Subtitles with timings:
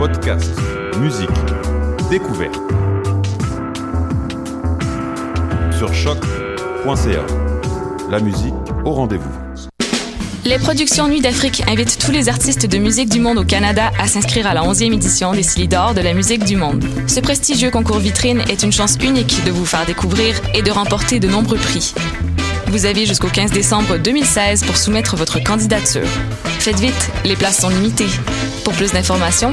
[0.00, 0.50] Podcast,
[0.98, 1.28] musique,
[2.08, 2.58] découverte.
[5.76, 7.26] Sur choc.ca.
[8.10, 8.54] La musique
[8.86, 9.28] au rendez-vous.
[10.46, 14.06] Les productions Nuit d'Afrique invitent tous les artistes de musique du monde au Canada à
[14.06, 16.82] s'inscrire à la 11e édition des Silidor de la musique du monde.
[17.06, 21.20] Ce prestigieux concours vitrine est une chance unique de vous faire découvrir et de remporter
[21.20, 21.92] de nombreux prix.
[22.68, 26.06] Vous avez jusqu'au 15 décembre 2016 pour soumettre votre candidature.
[26.60, 28.06] Faites vite, les places sont limitées.
[28.64, 29.52] Pour plus d'informations,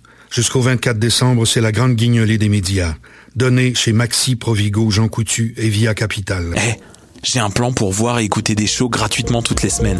[0.31, 2.95] Jusqu'au 24 décembre, c'est la grande guignolée des médias.
[3.35, 6.55] Donnée chez Maxi, Provigo, Jean Coutu et Via Capital.
[6.55, 6.79] Eh,
[7.21, 9.99] j'ai un plan pour voir et écouter des shows gratuitement toutes les semaines.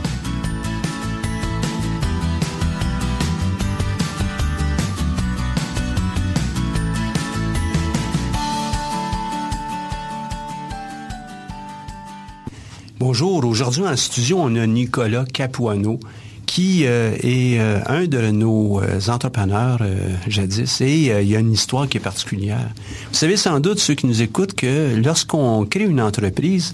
[13.21, 15.99] Bonjour, aujourd'hui en studio, on a Nicolas Capuano
[16.47, 19.79] qui euh, est euh, un de nos euh, entrepreneurs
[20.27, 22.67] jadis et il y a une histoire qui est particulière.
[23.11, 26.73] Vous savez sans doute, ceux qui nous écoutent, que lorsqu'on crée une entreprise,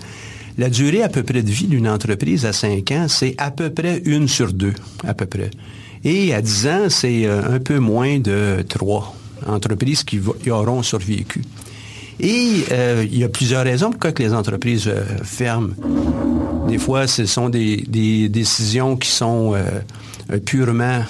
[0.58, 3.70] la durée à peu près de vie d'une entreprise à 5 ans, c'est à peu
[3.70, 4.74] près une sur deux,
[5.06, 5.52] à peu près.
[6.06, 9.14] Et à 10 ans, c'est un peu moins de trois
[9.46, 11.42] entreprises qui, qui auront survécu.
[12.20, 15.74] Et euh, il y a plusieurs raisons pourquoi que les entreprises euh, ferment.
[16.68, 17.78] Des fois, ce sont des,
[18.30, 21.04] décisions qui sont euh, purement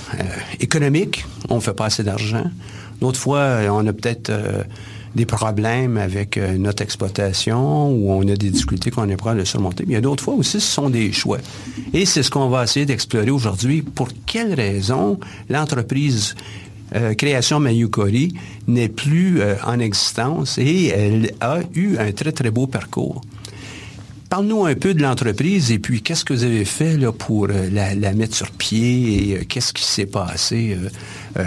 [0.59, 1.25] économiques.
[1.49, 2.43] On ne fait pas assez d'argent.
[3.01, 4.31] D'autres fois, on a peut-être
[5.15, 9.83] des problèmes avec notre exploitation ou on a des difficultés qu'on est prêt à surmonter.
[9.87, 11.37] Mais il y a d'autres fois aussi, ce sont des choix.
[11.93, 13.83] Et c'est ce qu'on va essayer d'explorer aujourd'hui.
[13.83, 15.19] Pour quelles raisons
[15.49, 16.35] l'entreprise
[16.95, 18.33] euh, création Mayukori
[18.67, 23.21] n'est plus euh, en existence et elle a eu un très, très beau parcours.
[24.29, 28.13] Parle-nous un peu de l'entreprise et puis qu'est-ce que vous avez fait pour euh, la,
[28.13, 30.77] mettre sur pied et qu'est-ce qui s'est passé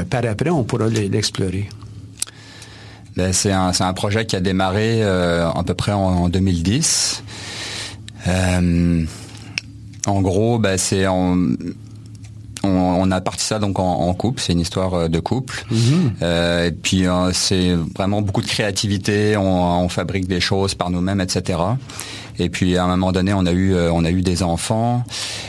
[0.08, 1.68] par après, on pourra l'explorer.
[3.16, 7.24] Ben, c'est un, un, projet qui a démarré à peu près en, 2010.
[10.06, 11.06] en gros, ben, c'est
[12.62, 15.65] en on, a parti ça donc en, couple, c'est une histoire euh, de couple.
[15.71, 16.12] Mhm.
[16.22, 21.21] Euh, et puis euh, c'est vraiment beaucoup de créativité, on, fabrique des choses par nous-mêmes,
[21.21, 21.59] etc.
[22.39, 25.03] Et puis à un moment donné, on a eu on a eu des enfants.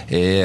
[0.09, 0.41] Et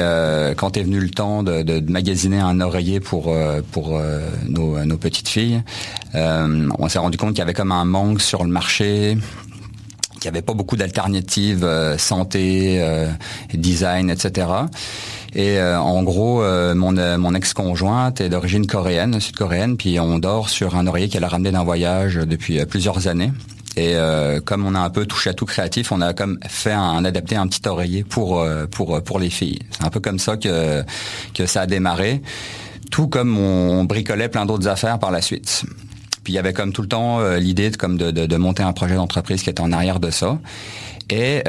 [0.55, 3.35] quand est venu le temps de, magasiner un oreiller pour
[3.71, 3.99] pour
[4.47, 5.63] nos, nos, petites filles,
[6.13, 9.17] on s'est rendu compte qu'il y avait comme un manque sur le marché
[10.19, 11.67] qu'il n'y avait pas beaucoup d'alternatives
[11.97, 12.83] santé,
[13.53, 14.47] design, etc.
[15.35, 20.19] Et euh, en gros, euh, mon, euh, mon ex-conjointe est d'origine coréenne, sud-coréenne, puis on
[20.19, 23.31] dort sur un oreiller qu'elle a ramené d'un voyage depuis plusieurs années.
[23.79, 23.95] Et
[24.43, 27.35] comme on a un peu touché à tout créatif, on a comme fait un, adapté
[27.35, 29.59] un petit oreiller pour pour pour les filles.
[29.69, 30.83] C'est un peu comme ça que
[31.35, 32.23] que ça a démarré.
[32.89, 35.63] Tout comme on, bricolait plein d'autres affaires par la suite.
[36.23, 38.63] Puis il y avait comme tout le temps l'idée de comme de, de, de monter
[38.63, 40.39] un projet d'entreprise qui était en arrière de ça.
[41.09, 41.43] Et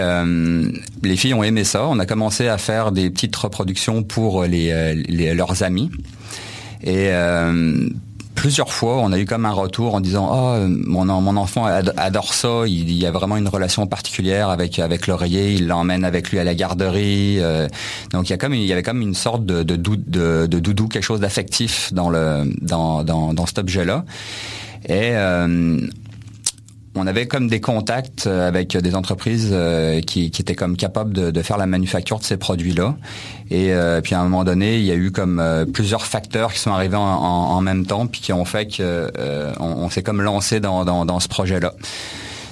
[1.03, 1.87] les filles ont aimé ça.
[1.87, 5.91] On a commencé à faire des petites reproductions pour les, leurs amis.
[6.85, 7.11] Et
[8.39, 12.63] plusieurs fois, on a eu comme un retour en disant oh mon, enfant adore ça,
[12.69, 16.45] il, y a vraiment une relation particulière avec avec l'oreiller, il l'emmène avec lui à
[16.45, 17.39] la garderie.
[17.41, 17.67] Euh.
[18.13, 20.59] donc il y a comme il y avait comme une sorte de de, de, de
[20.61, 24.05] doudou, quelque chose d'affectif dans le dans, dans, dans cet objet-là.
[24.85, 25.81] Et euh,
[26.99, 31.43] on avait comme des contacts euh, avec des entreprises euh, qui, étaient comme capables de,
[31.43, 32.97] faire la manufacture de ces produits-là.
[33.51, 35.43] Et euh, puis à un moment donné, il y a eu comme
[35.73, 39.11] plusieurs facteurs qui sont arrivés en, même temps, puis qui ont fait que
[39.91, 41.73] s'est comme lancé dans ce projet-là.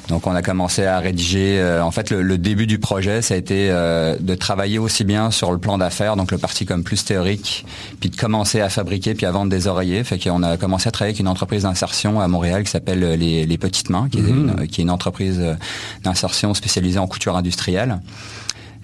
[0.09, 1.59] Donc on a commencé à rédiger.
[1.59, 5.31] Euh, en fait, le, début du projet, ça a été euh, de travailler aussi bien
[5.31, 7.67] sur le plan d'affaires, donc le parti comme plus théorique,
[8.01, 10.05] puis de commencer à fabriquer puis à vendre des oreillers.
[10.05, 13.17] Fait qu'on a commencé à travailler avec une entreprise d'insertion à Montréal qui s'appelle euh,
[13.17, 15.43] les, Petites Mains, qui, est une, qui est une entreprise
[16.05, 18.01] d'insertion spécialisée en couture industrielle.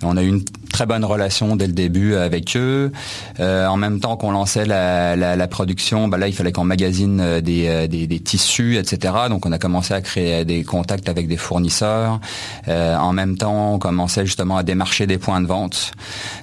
[0.03, 2.91] On a eu une très bonne relation dès le début avec eux.
[3.39, 7.41] Euh, en même temps qu'on lançait la, production, bah là, il fallait qu'on magasine euh,
[7.43, 9.15] euh, des, des, tissus, etc.
[9.29, 12.21] Donc, on a commencé à créer des contacts avec des fournisseurs.
[12.67, 15.93] en même temps, on commençait justement à démarcher des points de vente.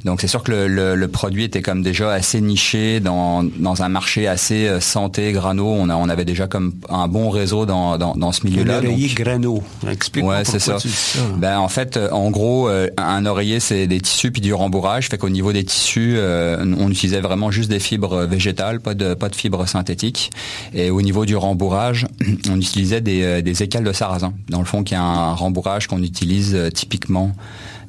[0.05, 4.27] Donc, c'est sûr que le, produit était comme déjà assez niché dans, dans un marché
[4.27, 5.65] assez santé, grano.
[5.67, 8.81] On, a, on avait déjà comme un bon réseau dans, dans, ce milieu-là.
[8.81, 9.63] L'oreiller grano.
[9.89, 10.77] Explique-moi ouais, c'est ça.
[11.37, 15.07] Ben, en fait, en gros, un oreiller, c'est des tissus puis du rembourrage.
[15.09, 19.15] Fait qu'au niveau des tissus, euh, on utilisait vraiment juste des fibres végétales, pas de
[19.15, 20.31] pas de fibres synthétiques.
[20.73, 22.05] Et au niveau du rembourrage,
[22.49, 24.33] on utilisait des, euh, des écales de sarrasin.
[24.49, 27.31] Dans le fond, qui est un rembourrage qu'on utilise euh, typiquement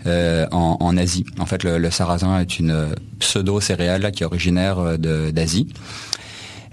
[0.07, 1.27] en, Asie.
[1.39, 5.69] En fait, le, sarrasin est une pseudo céréale qui est originaire d'Asie.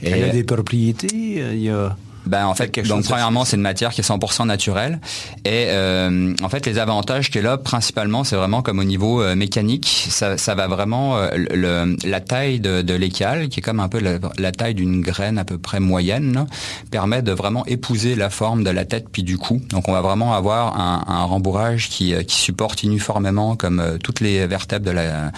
[0.01, 1.43] Elle a des propriétés.
[1.53, 1.97] Il y a
[2.27, 4.99] ben en fait, donc premièrement, c'est une matière qui est 100% naturelle.
[5.45, 9.35] Et euh, en fait, les avantages qu'elle a principalement, c'est vraiment comme au niveau euh,
[9.35, 13.79] mécanique, ça, ça, va vraiment euh, le, la taille de, de l'écale, qui est comme
[13.79, 16.45] un peu la, taille d'une graine à peu près moyenne,
[16.91, 19.61] permet de vraiment épouser la forme de la tête puis du cou.
[19.69, 24.47] Donc on va vraiment avoir un, un rembourrage qui, qui supporte uniformément comme toutes les
[24.47, 25.31] vertèbres de la,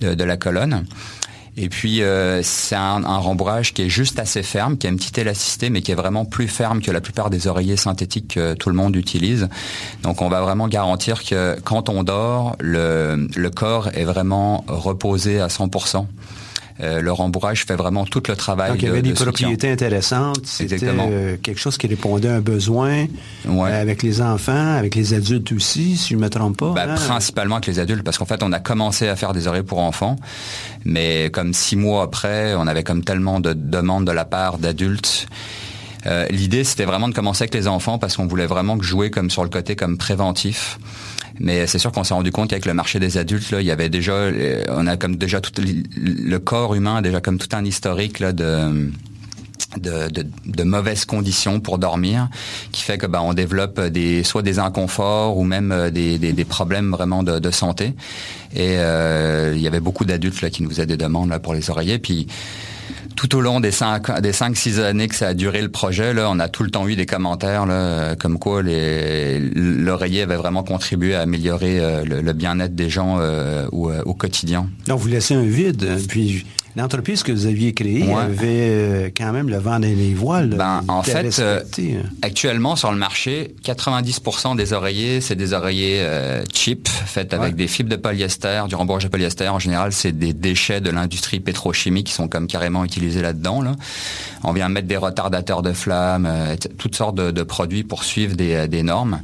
[0.00, 0.84] de, de la colonne.
[1.56, 4.96] Et puis euh, c'est un, un, rembourrage qui est juste assez ferme, qui a une
[4.96, 8.54] petite élasticité, mais qui est vraiment plus ferme que la plupart des oreillers synthétiques que
[8.54, 9.48] tout le monde utilise.
[10.02, 15.40] Donc on va vraiment garantir que quand on dort, le, le corps est vraiment reposé
[15.40, 16.06] à 100%.
[16.82, 18.72] Euh, le rembourrage fait vraiment tout le travail.
[18.72, 20.40] Donc, il y avait des propriétés intéressantes.
[20.44, 23.06] C'était euh, quelque chose qui répondait à un besoin
[23.48, 26.72] euh, avec les enfants, avec les adultes aussi, si je ne me trompe pas.
[26.72, 26.94] Ben, hein?
[26.94, 29.78] Principalement avec les adultes, parce qu'en fait, on a commencé à faire des oreilles pour
[29.78, 30.16] enfants,
[30.84, 35.26] mais comme six mois après, on avait comme tellement de demandes de la part d'adultes.
[36.30, 39.44] L'idée, c'était vraiment de commencer avec les enfants parce qu'on voulait vraiment jouer comme sur
[39.44, 40.80] le côté comme préventif.
[41.40, 43.70] Mais c'est sûr qu'on s'est rendu compte qu'avec le marché des adultes, là, il y
[43.70, 45.52] avait déjà, euh, on a comme déjà tout
[45.96, 48.22] le corps humain a déjà comme tout un historique
[49.76, 52.28] de mauvaises conditions pour dormir,
[52.72, 56.90] qui fait que ben, on développe des soit des inconforts ou même euh, des, problèmes
[56.90, 57.94] vraiment de, santé.
[58.54, 62.00] Et euh, il y avait beaucoup d'adultes qui nous faisaient des demandes pour les oreillers.
[63.16, 66.14] Tout au long des cinq, des cinq, six années que ça a duré le projet,
[66.14, 67.66] là, on a tout le temps eu des commentaires
[68.18, 73.90] comme quoi l'oreiller avait vraiment contribué à améliorer euh, le, bien-être des gens euh, au,
[73.90, 74.68] euh, au, quotidien.
[74.86, 79.50] Donc vous laissez un vide, puis L'entreprise que vous aviez créée avait euh, quand même
[79.50, 80.54] le vent dans les voiles.
[80.56, 82.08] Ben, en fait, euh, hein.
[82.22, 87.68] actuellement sur le marché, 90% des oreillers, c'est des oreillers euh, cheap, faits avec des
[87.68, 89.48] fibres de polyester, du rembourrage de polyester.
[89.48, 93.60] En général, c'est des déchets de l'industrie pétrochimique qui sont comme carrément utilisés là-dedans.
[93.60, 93.76] Là.
[94.42, 96.28] On vient mettre des retardateurs de flammes,
[96.78, 99.20] toutes sortes de, produits pour suivre des, des normes.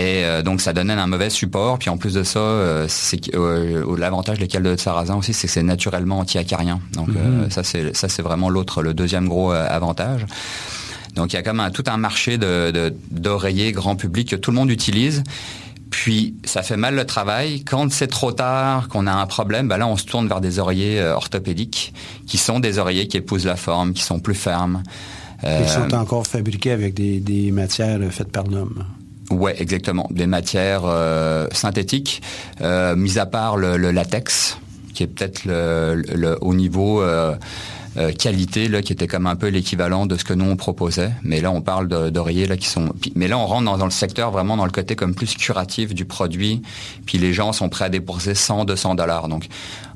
[0.00, 1.78] Et euh, donc ça donnait un mauvais support.
[1.78, 5.46] Puis en plus de ça, euh, c'est euh, l'avantage des cales de sarrasin aussi, c'est
[5.46, 6.80] que c'est naturellement anti-acarien.
[6.94, 7.50] Donc mhm.
[7.50, 10.24] ça c'est ça c'est vraiment l'autre, le deuxième gros avantage.
[11.16, 14.50] Donc il y a comme un, tout un marché de d'oreillers grand public que tout
[14.52, 15.22] le monde utilise.
[15.90, 17.62] Puis ça fait mal le travail.
[17.64, 20.58] Quand c'est trop tard, qu'on a un problème, ben là on se tourne vers des
[20.60, 21.92] oreillers orthopédiques,
[22.26, 24.82] qui sont des oreillers qui épousent la forme, qui sont plus fermes.
[25.42, 28.84] Ils sont encore fabriqués avec des, des matières faites par l'homme.
[29.30, 30.08] Ouais, exactement.
[30.10, 32.20] Des matières euh, synthétiques,
[32.60, 34.58] euh, mis à part le, latex,
[34.92, 37.36] qui est peut-être le, au niveau euh,
[37.96, 41.10] euh, qualité, là, qui était comme un peu l'équivalent de ce que nous on proposait.
[41.24, 42.90] Mais là, on parle d'oreillers là qui sont.
[43.16, 46.04] Mais là, on rentre dans, le secteur vraiment dans le côté comme plus curatif du
[46.04, 46.62] produit.
[47.04, 49.26] Puis les gens sont prêts à débourser 100, 200 dollars.
[49.26, 49.48] Donc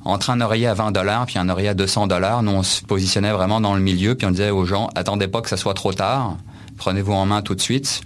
[0.04, 2.82] entre un oreiller à 20 dollars puis un oreiller à 200 dollars, nous on se
[2.82, 4.16] positionnait vraiment dans le milieu.
[4.16, 6.36] Puis on disait aux gens, attendez pas que ça soit trop tard.
[6.78, 8.00] Prenez-vous en main tout de suite.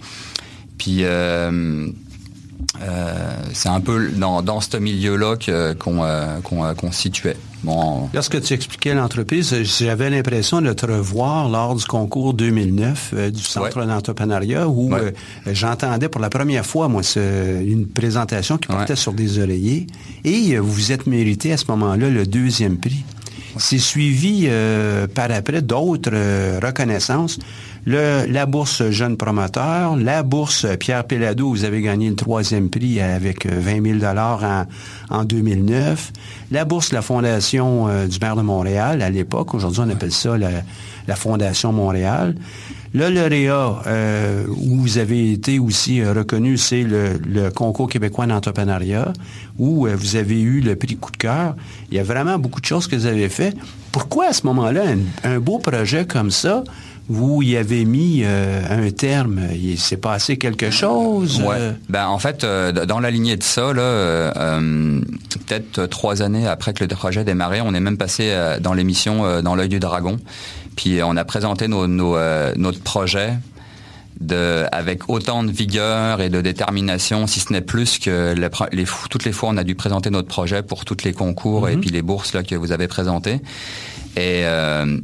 [0.79, 1.87] Puis euh,
[3.53, 5.35] c'est un peu dans, dans ce milieu-là
[5.77, 7.37] qu'on qu'on se situait.
[7.63, 8.09] Bon.
[8.13, 13.85] Lorsque tu expliquais l'entreprise, j'avais l'impression de te revoir lors du concours 2009 du Centre
[13.85, 14.93] d'entrepreneuriat où
[15.45, 19.87] j'entendais pour la première fois, moi, une présentation qui portait sur des oreillers
[20.23, 23.03] et vous vous êtes mérité à ce moment-là le deuxième prix.
[23.57, 27.39] C'est suivi euh, par après d'autres euh, reconnaissances.
[27.85, 32.99] Le, la bourse Jeune Promoteur, la bourse Pierre Pellado, vous avez gagné le troisième prix
[32.99, 34.65] avec 20 000 en,
[35.09, 36.11] en 2009.
[36.51, 40.37] La bourse la Fondation euh, du maire de Montréal à l'époque, aujourd'hui on appelle ça
[40.37, 40.49] la,
[41.07, 42.35] la Fondation Montréal.
[42.91, 49.13] Le lauréat euh, où vous avez été aussi euh, reconnu, c'est le, concours québécois d'entrepreneuriat,
[49.59, 51.55] où euh, vous avez eu le prix coup de cœur.
[51.91, 53.55] Il y a vraiment beaucoup de choses que vous avez fait.
[53.91, 54.83] Pourquoi à ce moment-là,
[55.23, 56.63] un, beau projet comme ça,
[57.09, 61.41] vous y avez mis un terme, il s'est passé quelque chose?
[61.41, 61.73] Ouais.
[61.89, 67.21] Ben, en fait, dans la lignée de ça, peut-être trois années après que le projet
[67.21, 70.19] a démarré, on est même passé dans l'émission Dans l'œil du dragon.
[70.79, 73.33] Puis on a présenté euh, notre projet
[74.71, 78.33] avec autant de vigueur et de détermination, si ce n'est plus que
[79.09, 81.81] toutes les fois on a dû présenter notre projet pour tous les concours et mhm.
[81.81, 83.41] puis les bourses là, que vous avez présentées.
[84.15, 84.99] Et euh,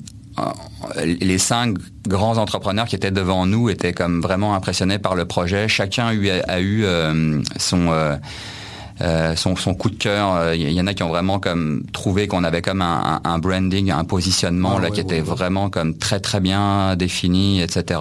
[1.04, 1.78] les cinq
[2.08, 5.68] grands entrepreneurs qui étaient devant nous étaient comme vraiment impressionnés par le projet.
[5.68, 7.90] Chacun a eu, a eu euh, son
[9.02, 10.54] euh, son, coup de cœur.
[10.54, 13.92] Il euh, y en a qui ont vraiment comme trouvé qu'on avait comme un, branding,
[13.92, 18.00] un positionnement ah là qui était vraiment comme très très bien défini, etc.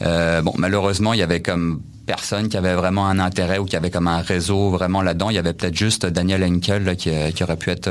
[0.00, 3.76] Euh, bon, malheureusement, il y avait comme personne qui avait vraiment un intérêt ou qui
[3.76, 5.28] avait comme un réseau vraiment là-dedans.
[5.28, 7.90] Il y avait peut-être juste Daniel Henkel qui, qui, aurait pu être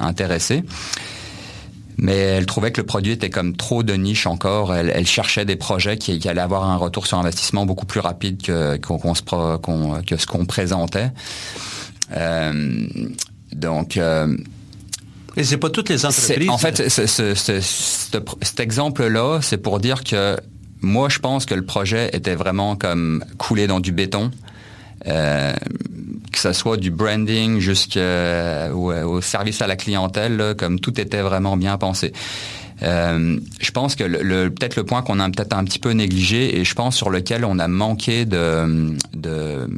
[0.00, 0.64] intéressé
[2.00, 4.74] mais elle trouvait que le produit était comme trop de niche encore.
[4.74, 8.78] Elle, cherchait des projets qui, allaient avoir un retour sur investissement beaucoup plus rapide que,
[8.78, 11.10] que ce qu'on présentait.
[12.16, 12.88] Euh,
[13.52, 13.98] donc...
[13.98, 14.34] Euh,
[15.36, 16.48] et c'est pas toutes les entreprises.
[16.48, 20.36] En fait, cet exemple-là, c'est pour dire que
[20.80, 24.30] moi, je pense que le projet était vraiment comme coulé dans du béton.
[25.06, 25.52] Euh,
[26.30, 31.56] que ce soit du branding jusqu'au au service à la clientèle, comme tout était vraiment
[31.56, 32.12] bien pensé.
[32.82, 36.58] Euh, je pense que le, peut-être le point qu'on a peut-être un petit peu négligé
[36.58, 39.68] et je pense sur lequel on a manqué de, de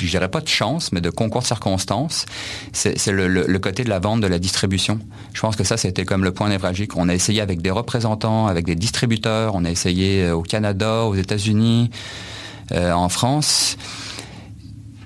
[0.00, 2.26] je dirais pas de chance, mais de concours de circonstances,
[2.72, 4.98] c'est le, côté de la vente, de la distribution.
[5.32, 6.96] Je pense que ça, c'était comme le point névralgique.
[6.96, 11.14] On a essayé avec des représentants, avec des distributeurs, on a essayé au Canada, aux
[11.14, 11.90] États-Unis,
[12.72, 13.76] euh, en France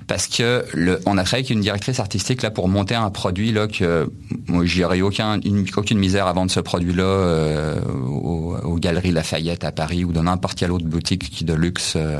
[0.09, 4.11] parce que a travaillé avec une directrice artistique là pour monter un produit là que
[4.47, 5.39] moi j'irai aucun
[5.77, 10.23] aucune misère à vendre ce produit là euh, aux, galeries Lafayette à Paris ou dans
[10.23, 12.19] n'importe quelle autre boutique qui de luxe euh,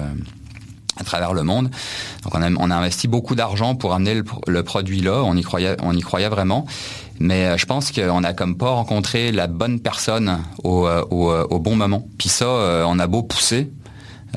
[0.98, 1.72] à travers le monde.
[2.24, 5.93] Donc on a, investi beaucoup d'argent pour amener le, produit là, on y croyait on
[5.93, 6.67] y croyait vraiment.
[7.19, 11.60] Mais euh, je pense qu'on a comme pas rencontré la bonne personne au, au, au
[11.60, 12.08] bon moment.
[12.19, 12.48] Puis ça,
[12.86, 13.72] on a beau pousser,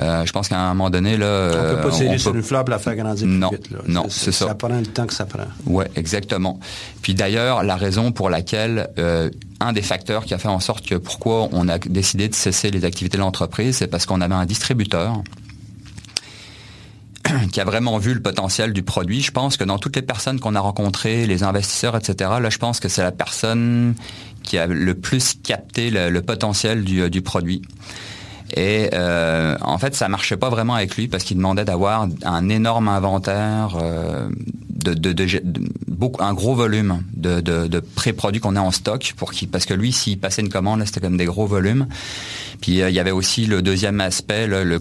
[0.01, 1.51] euh, je pense qu'à un moment donné, là...
[1.53, 3.69] On peut pas tirer sur une fleur pour la faire grandir non, vite.
[3.87, 4.49] Non, c'est ça.
[4.49, 5.45] Ça prend le temps que ça prend.
[5.67, 6.59] Oui, exactement.
[7.03, 9.29] Puis d'ailleurs, la raison pour laquelle, euh,
[9.61, 12.71] un des facteurs qui a fait en sorte que pourquoi on a décidé de cesser
[12.71, 15.23] les activités de l'entreprise, c'est parce qu'on avait un distributeur
[17.53, 19.21] qui a vraiment vu le potentiel du produit.
[19.21, 22.59] Je pense que dans toutes les personnes qu'on a rencontrées, les investisseurs, etc., là, je
[22.59, 23.95] pense que c'est la personne
[24.43, 27.63] qui a le plus capté le, potentiel du, du produit.
[28.55, 32.49] Et euh, en fait, ça marchait pas vraiment avec lui parce qu'il demandait d'avoir un
[32.49, 34.29] énorme inventaire, euh,
[34.73, 35.27] de, de, de,
[35.89, 39.75] beaucoup, un gros volume de, de pré-produits qu'on a en stock pour qu'il, parce que
[39.75, 41.87] lui, s'il passait une commande, c'était comme des gros volumes.
[42.61, 44.81] Puis euh, il y avait aussi le deuxième aspect, le, le,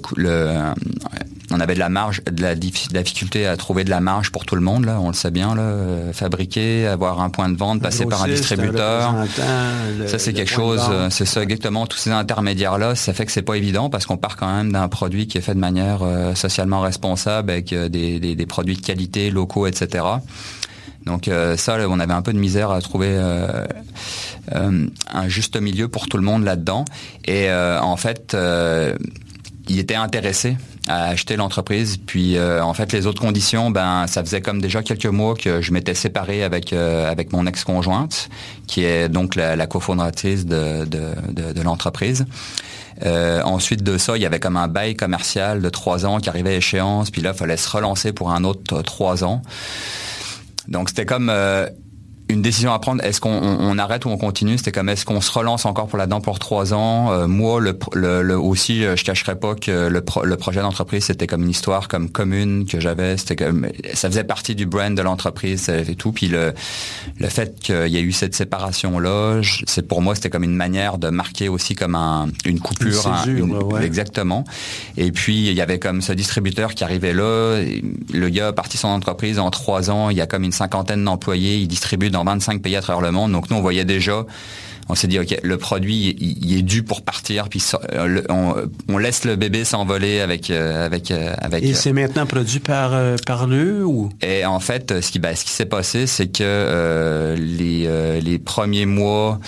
[1.51, 4.55] on avait de la marge, de la, difficulté à trouver de la marge pour tout
[4.55, 7.81] le monde, là, on le sait bien, là, euh, fabriquer, avoir un point de vente,
[7.81, 9.13] passer par un distributeur.
[10.07, 13.55] ça, c'est quelque chose, c'est ça exactement, tous ces intermédiaires-là, ça fait que c'est pas
[13.55, 16.81] évident parce qu'on part quand même d'un produit qui est fait de manière euh, socialement
[16.81, 19.80] responsable avec des, des, produits de qualité, locaux, etc.
[21.05, 23.17] Donc ça, on avait un peu de misère à trouver
[24.51, 26.85] un juste milieu pour tout le monde là-dedans.
[27.25, 28.35] Et en fait,
[29.67, 30.57] il était intéressé
[30.87, 31.97] à acheter l'entreprise.
[31.97, 35.61] Puis euh, en fait, les autres conditions, ben ça faisait comme déjà quelques mois que
[35.61, 38.29] je m'étais séparé avec euh, avec mon ex-conjointe,
[38.67, 42.25] qui est donc la, cofondatrice de, l'entreprise.
[43.03, 46.29] Euh, ensuite de ça, il y avait comme un bail commercial de trois ans qui
[46.29, 47.11] arrivait à échéance.
[47.11, 49.41] Puis là, il fallait se relancer pour un autre trois ans.
[50.67, 51.31] Donc c'était comme
[52.31, 53.03] une décision à prendre.
[53.03, 54.57] Est-ce qu'on arrête ou on continue?
[54.57, 57.11] C'était comme est-ce qu'on se relance encore pour là-dedans pour trois ans?
[57.11, 61.43] Euh, Moi, le, le, aussi, je cacherai pas que le, le projet d'entreprise c'était comme
[61.43, 63.17] une histoire comme commune que j'avais.
[63.17, 66.11] C'était comme ça faisait partie du brand de l'entreprise et tout.
[66.11, 66.53] Puis le
[67.17, 70.55] le fait qu'il y ait eu cette séparation là, c'est pour moi c'était comme une
[70.55, 73.01] manière de marquer aussi comme un, une coupure.
[73.81, 74.43] Exactement.
[74.97, 77.61] Et puis il y avait comme ce distributeur qui arrivait là.
[78.13, 80.09] Le gars a parti son entreprise en trois ans.
[80.09, 81.57] Il y a comme une cinquantaine d'employés.
[81.57, 83.31] Il distribue dans 25 pays à travers le monde.
[83.31, 84.25] Donc nous, on voyait déjà
[84.91, 87.63] on s'est dit ok le produit il, est dû pour partir puis
[87.93, 92.59] euh, on, laisse le bébé s'envoler avec euh, avec euh, avec et c'est maintenant produit
[92.59, 92.91] par
[93.25, 94.09] par eux ou?
[94.21, 98.85] Et en fait ce qui ben, ce qui s'est passé c'est que les les premiers
[98.85, 99.39] mois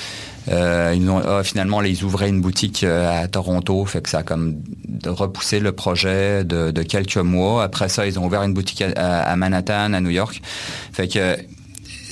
[0.48, 3.86] ils ont ah, finalement ils ouvraient une boutique à Toronto.
[3.86, 4.56] Fait que ça a comme
[5.06, 7.64] repoussé le projet de, quelques mois.
[7.64, 10.42] Après ça ils ont ouvert une boutique à Manhattan à New York.
[10.92, 11.38] Fait que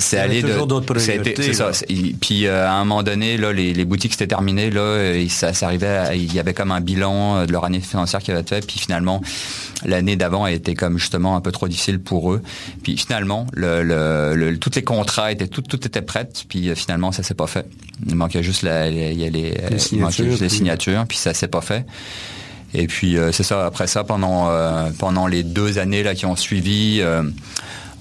[0.01, 1.72] c'est allé toujours d'autres C'est ça.
[2.20, 6.17] Puis euh, à un moment donné, là, les, boutiques s'étaient terminées, là, et ça, arrivait,
[6.17, 8.65] il y avait comme un bilan euh, de leur année financière qui avait été fait,
[8.65, 9.22] puis finalement,
[9.86, 12.41] l'année d'avant a été comme justement un peu trop difficile pour eux.
[12.84, 17.24] Puis finalement, le, tous les contrats étaient tout, tout était prêt, puis euh, finalement, ça
[17.24, 17.65] s'est pas fait.
[18.08, 21.86] Il manquait juste la, les, les, les, signatures, les signatures, puis ça s'est pas fait.
[22.74, 23.65] Et puis c'est ça.
[23.65, 24.50] Après ça, pendant
[24.98, 27.01] pendant les deux années là qui ont suivi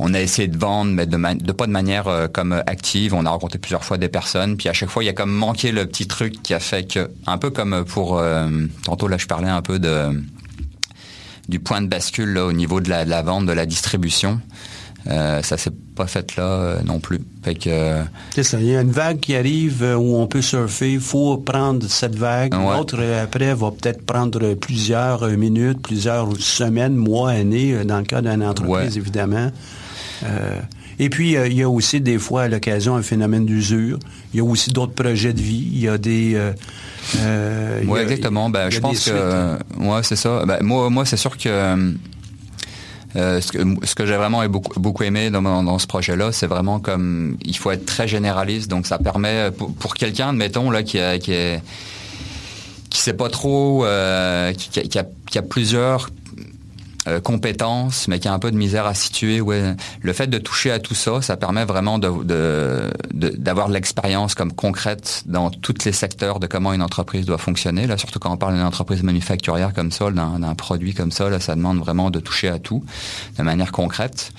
[0.01, 3.15] on a essayé de vendre, mais de, pas de manière euh, comme active.
[3.15, 5.33] On a rencontré plusieurs fois des personnes, puis à chaque fois, il y a comme
[5.33, 8.49] manqué le petit truc qui a fait que, un peu comme pour, euh,
[8.85, 10.09] tantôt là, je parlais un peu de
[11.49, 14.41] du point de bascule au niveau de la, vente, de la distribution.
[15.09, 17.19] Euh, ça s'est pas fait là non plus.
[17.45, 18.61] c'est ça.
[18.61, 20.93] Il y a une vague qui arrive où on peut surfer.
[20.93, 22.55] Il faut prendre cette vague.
[22.55, 28.45] L'autre après va peut-être prendre plusieurs minutes, plusieurs semaines, mois, années dans le cas d'une
[28.45, 29.51] entreprise évidemment.
[30.23, 30.61] Euh,
[30.99, 33.99] et puis, euh, il y a aussi des fois à l'occasion un phénomène d'usure.
[34.33, 35.69] Il y a aussi d'autres projets de vie.
[35.73, 36.35] Il y a des...
[37.17, 38.51] Euh, oui, exactement.
[38.51, 39.59] Ben, je pense que...
[39.77, 40.45] moi, c'est ça.
[40.47, 41.95] Ben, moi, moi c'est sûr que...
[43.15, 47.71] ce que, j'ai vraiment beaucoup, beaucoup aimé dans, ce projet-là, c'est vraiment comme il faut
[47.71, 48.71] être très généraliste.
[48.71, 51.63] Donc ça permet pour, quelqu'un, mettons là, qui a, qui est
[52.91, 56.11] qui sait pas trop, qui, a, qui, a, plusieurs
[57.09, 59.41] euh, compétences, mais qui a un peu de misère à situer.
[59.41, 59.75] Ouais.
[60.03, 65.23] Le fait de toucher à tout ça, ça permet vraiment d'avoir de, l'expérience comme concrète
[65.25, 67.87] dans tous les secteurs de comment une entreprise doit fonctionner.
[67.87, 71.41] Là, surtout quand on parle d'une entreprise manufacturière comme ça, d'un produit comme ça, là,
[71.41, 72.85] ça demande vraiment de toucher à tout
[73.39, 74.33] de manière concrète.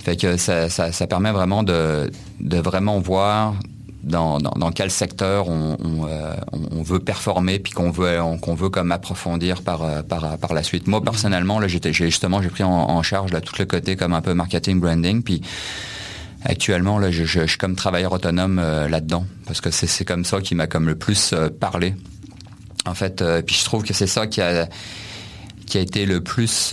[0.00, 2.10] Fait que ça, permet vraiment de
[2.40, 3.54] vraiment voir
[4.02, 5.76] dans, dans, quel secteur on,
[6.08, 10.54] euh, on, veut performer puis qu'on veut qu'on veut comme approfondir par, euh, par, par
[10.54, 10.86] la suite.
[10.86, 14.34] Moi personnellement, là, justement j'ai pris en, charge là tout le côté comme un peu
[14.34, 15.42] marketing branding puis
[16.44, 20.40] actuellement là je, je, suis comme travailleur autonome euh, là-dedans parce que c'est comme ça
[20.40, 21.94] qui m'a comme le plus parlé.
[22.86, 24.68] En fait, puis je trouve que c'est ça qui a
[25.66, 26.72] qui a été le plus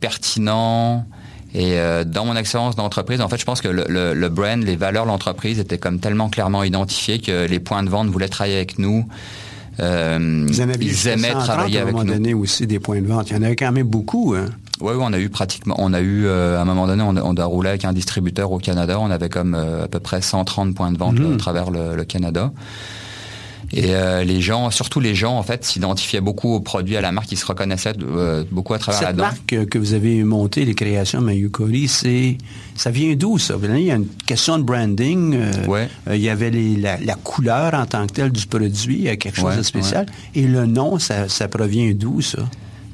[0.00, 1.06] pertinent
[1.54, 4.76] et euh, dans mon expérience d'entreprise, en fait, je pense que le, le, brand, les
[4.76, 8.56] valeurs de l'entreprise étaient comme tellement clairement identifiées que les points de vente voulaient travailler
[8.56, 9.06] avec nous.
[9.80, 10.46] Euh,
[10.80, 11.98] ils aimaient travailler avec nous.
[11.98, 13.30] À un moment donné aussi des points de vente.
[13.30, 14.34] Il y en avait quand même beaucoup.
[14.36, 14.46] Hein?
[14.80, 17.34] Oui, on a eu pratiquement, on a eu euh, à un moment donné, on, on,
[17.34, 18.98] a roulé avec un distributeur au Canada.
[19.00, 21.34] On avait comme à peu près 130 points de vente mhm.
[21.34, 22.52] à travers le, le Canada.
[23.72, 27.12] Et euh, les gens, surtout les gens, en fait, s'identifiaient beaucoup aux produits, à la
[27.12, 30.64] marque, ils se reconnaissaient euh, beaucoup à travers Cette la marque que vous avez montée,
[30.64, 32.36] les créations Mayukori, c'est
[32.74, 33.54] ça vient d'où ça?
[33.62, 35.34] Il y a une question de branding.
[35.34, 39.16] Euh, il y avait la, couleur en tant que telle du produit, il y a
[39.16, 40.06] quelque chose de spécial.
[40.34, 42.38] Et le nom, ça, ça provient d'où ça?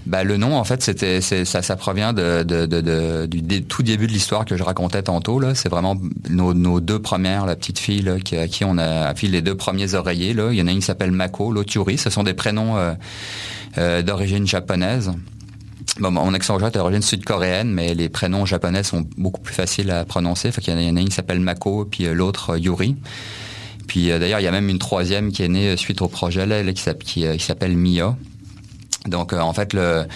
[0.06, 4.56] Bah, le nom, en fait, c'était, ça, ça provient du tout début de l'histoire que
[4.56, 5.40] je racontais tantôt.
[5.40, 5.96] Là, c'est vraiment
[6.30, 10.30] nos, deux premières, la petite fille à qui on a affilé les deux premiers oreillers.
[10.30, 11.98] Il y en a une qui s'appelle Mako, l'autre Yuri.
[11.98, 12.94] Ce sont des prénoms euh,
[13.78, 15.10] euh, d'origine japonaise.
[15.98, 20.52] Mon ex-conjoint est d'origine sud-coréenne, mais les prénoms japonais sont beaucoup plus faciles à prononcer.
[20.52, 22.94] Fait qu'il y en a, une qui s'appelle Mako, puis euh, l'autre Yuri.
[23.88, 26.62] Puis d'ailleurs, il y a même une troisième qui est née suite au projet là,
[26.72, 28.16] qui s'appelle Mia.
[29.08, 30.06] Donc euh, en fait le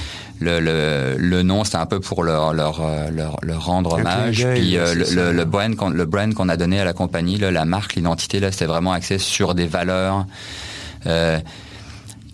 [0.40, 4.46] le, le, le nom c'est un peu pour leur leur, euh, leur, leur rendre hommage.
[4.54, 7.50] Puis euh, le, le, brand qu'on le brand qu'on a donné à la compagnie, là,
[7.50, 10.26] la marque, l'identité là, c'était vraiment axé sur des valeurs
[11.06, 11.38] euh,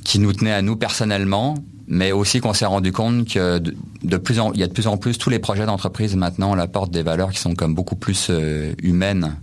[0.05, 1.57] qui nous tenaient à nous personnellement,
[1.89, 4.87] mais aussi qu'on s'est rendu compte que de, plus en il y a de plus
[4.87, 8.31] en plus tous les projets d'entreprise maintenant apportent des valeurs qui sont comme beaucoup plus
[8.83, 9.37] humaines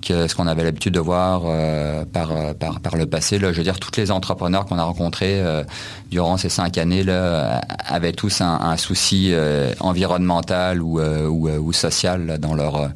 [0.00, 3.38] que ce qu'on avait l'habitude de voir euh, par, euh, par, par le passé.
[3.38, 5.62] Là, je veux dire, tous les entrepreneurs qu'on a rencontrés euh,
[6.10, 9.32] durant ces cinq années là, avaient tous un, un souci
[9.80, 12.90] environnemental ou, ou, ou, social dans leur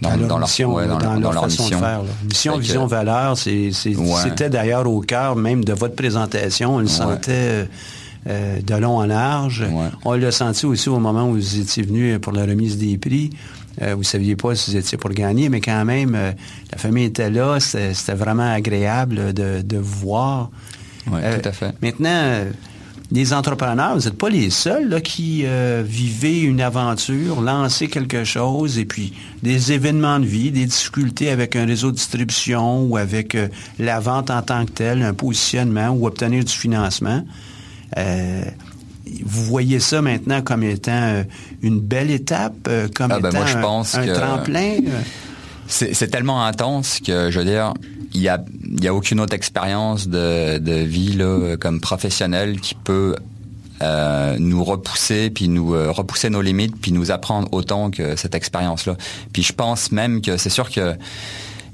[0.00, 2.02] dans, leur mission, dans, leur, façon de faire.
[2.24, 6.76] Mission, vision, valeur, c'était d'ailleurs au cœur même de votre présentation.
[6.76, 7.68] On le sentait
[8.26, 9.64] de long en large.
[10.04, 13.30] On l'a senti aussi au moment où vous étiez venu pour la remise des prix.
[13.82, 16.32] Euh, vous ne saviez pas si vous étiez pour gagner, mais quand même, euh,
[16.72, 17.58] la famille était là.
[17.60, 20.50] C'était vraiment agréable de, de vous voir.
[21.10, 21.74] Oui, tout à fait.
[21.82, 22.44] Maintenant,
[23.12, 28.24] les entrepreneurs, vous n'êtes pas les seuls là, qui euh, vivaient une aventure, lancer quelque
[28.24, 32.96] chose, et puis des événements de vie, des difficultés avec un réseau de distribution ou
[32.96, 37.24] avec euh, la vente en tant que telle, un positionnement ou obtenir du financement.
[39.06, 41.24] Euh, vous voyez ça maintenant comme étant
[41.62, 44.78] une belle étape, comme ah, ben, étant je pense un, tremplin?
[45.66, 47.74] C'est tellement intense que, je veux dire,
[48.12, 48.44] il y a,
[48.80, 53.16] y a aucune autre expérience de, de vie là, comme professionnelle qui peut
[53.82, 58.36] euh, nous repousser, puis nous euh, repousser nos limites, puis nous apprendre autant que cette
[58.36, 58.96] expérience-là.
[59.32, 60.94] Puis je pense même que c'est sûr que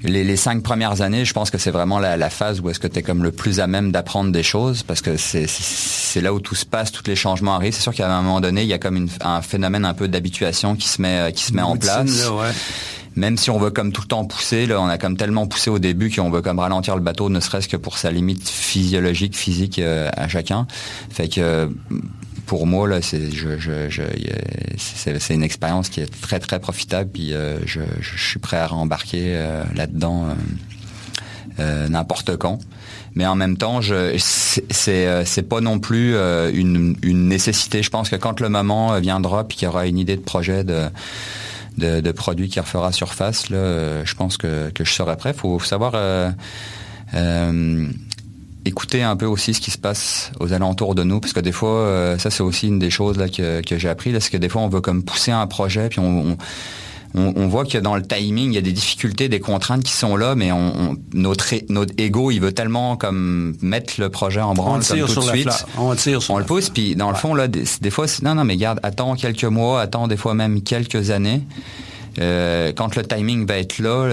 [0.03, 2.81] les, les, cinq premières années, je pense que c'est vraiment la, la, phase où est-ce
[2.81, 6.33] que tu es comme le plus à même d'apprendre des choses, parce que c'est là
[6.33, 7.75] où tout se passe, tous les changements arrivent.
[7.75, 10.09] C'est sûr qu'à un moment donné, il y a comme une, un phénomène un peu
[10.09, 12.25] d'habituation qui se met qui se met en place.
[12.25, 12.53] Là, ouais
[13.17, 15.71] même si on veut comme tout le temps pousser, là, on a comme tellement poussé
[15.71, 19.37] au début qu'on veut comme ralentir le bateau, ne serait-ce que pour sa limite physiologique,
[19.37, 20.67] physique euh, à chacun.
[21.11, 21.69] Fait que
[22.51, 24.03] pour moi là, c'est je, je, je
[24.77, 27.09] c'est une expérience qui est très très profitable.
[27.09, 30.27] Puis euh, je, je, suis prêt à rembarquer euh, là-dedans
[31.91, 32.59] n'importe quand
[33.15, 37.83] mais en même temps, je c'est c'est pas non plus une, une nécessité.
[37.83, 40.65] Je pense que quand le moment viendra puis qu'il y aura une idée de projet
[40.65, 40.89] de
[41.81, 45.31] de, produits qui refera surface, là, euh, je pense que, je serai prêt.
[45.31, 46.31] Il faut savoir euh,
[47.15, 47.87] euh,
[48.65, 51.53] écouter un peu aussi ce qui se passe aux alentours de nous, parce que des
[51.53, 54.63] fois, ça c'est aussi une des choses là, que, j'ai appris, c'est que des fois
[54.63, 56.37] on veut comme pousser un projet, puis on
[57.15, 60.17] on, voit que dans le timing, il y a des difficultés, des contraintes qui sont
[60.17, 64.85] là, mais on, notre notre ego, il veut tellement comme mettre le projet en branle
[64.85, 65.67] comme tout de suite.
[65.77, 68.45] On tire sur On le pousse, puis dans le fond là, des, fois, non non,
[68.45, 71.43] mais garde, attends quelques mois, attends des fois même quelques années.
[72.19, 74.11] Euh, quand le timing va être là,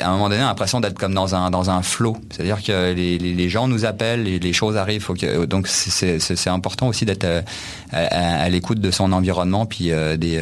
[0.00, 2.16] à un moment donné, on a l'impression d'être comme dans un dans un flow.
[2.30, 5.02] C'est-à-dire que les, gens nous appellent, et les choses arrivent.
[5.02, 7.42] Faut que, donc c'est important aussi d'être euh,
[7.92, 10.40] à, l'écoute de son environnement, puis euh, des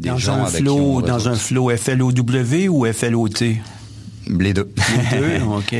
[0.00, 2.12] dans un flow, dans un flow FLOW
[2.70, 3.28] ou FLOT?
[4.38, 4.70] Les deux.
[5.12, 5.74] Les deux, OK.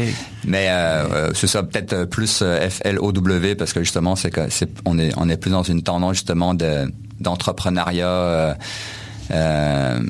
[0.44, 3.12] Mais euh, euh c'est ça, peut-être plus euh, FLOW
[3.56, 6.54] parce que justement, c'est que c'est on est on est plus dans une tendance justement
[6.54, 8.56] de d'entrepreneuriat.
[9.32, 10.00] Euh,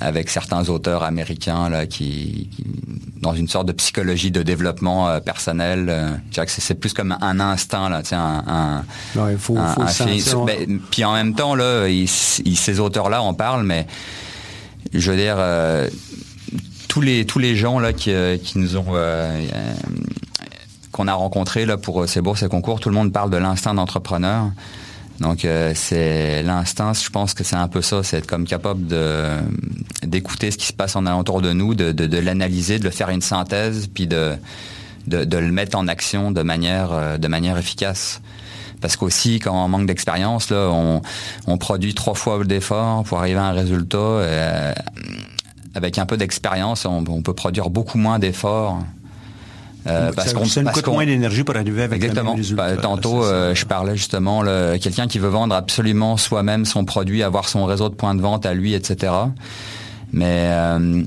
[0.00, 2.48] avec certains auteurs américains là qui,
[3.20, 5.86] dans une sorte de psychologie de développement euh, personnel.
[5.88, 8.84] Euh, c'est plus comme un instinct là, un,
[9.18, 13.86] un, faut, faut ben, puis en même temps là, ces auteurs là en parlent, mais
[14.94, 15.38] je veux dire
[16.86, 18.86] tous les tous les gens là qui, qui nous ont
[20.92, 23.74] qu'on a rencontrés là pour ces bourses et concours, tout le monde parle de l'instinct
[23.74, 24.50] d'entrepreneur.
[25.20, 28.86] Donc euh, c'est l'instinct, je pense que c'est un peu ça, c'est être comme capable
[30.02, 33.20] d'écouter ce qui se passe en alentour de nous, de, l'analyser, de le faire une
[33.20, 34.36] synthèse, puis de,
[35.06, 38.22] le mettre en action de manière euh, de manière efficace.
[38.80, 40.70] Parce qu'aussi, quand on manque d'expérience, là,
[41.46, 43.98] on, produit trois fois d'efforts pour arriver à un résultat.
[43.98, 44.72] Euh,
[45.74, 48.82] avec un peu d'expérience, on, peut produire beaucoup moins d'efforts
[49.86, 52.36] euh, parce qu'on ça coûte moins d'énergie pour arriver avec exactement.
[52.52, 54.42] Bah, tantôt, euh, je parlais justement
[54.78, 58.46] quelqu'un qui veut vendre absolument soi-même son produit, avoir son réseau de points de vente
[58.46, 59.12] à lui, etc.
[60.12, 61.02] Mais euh,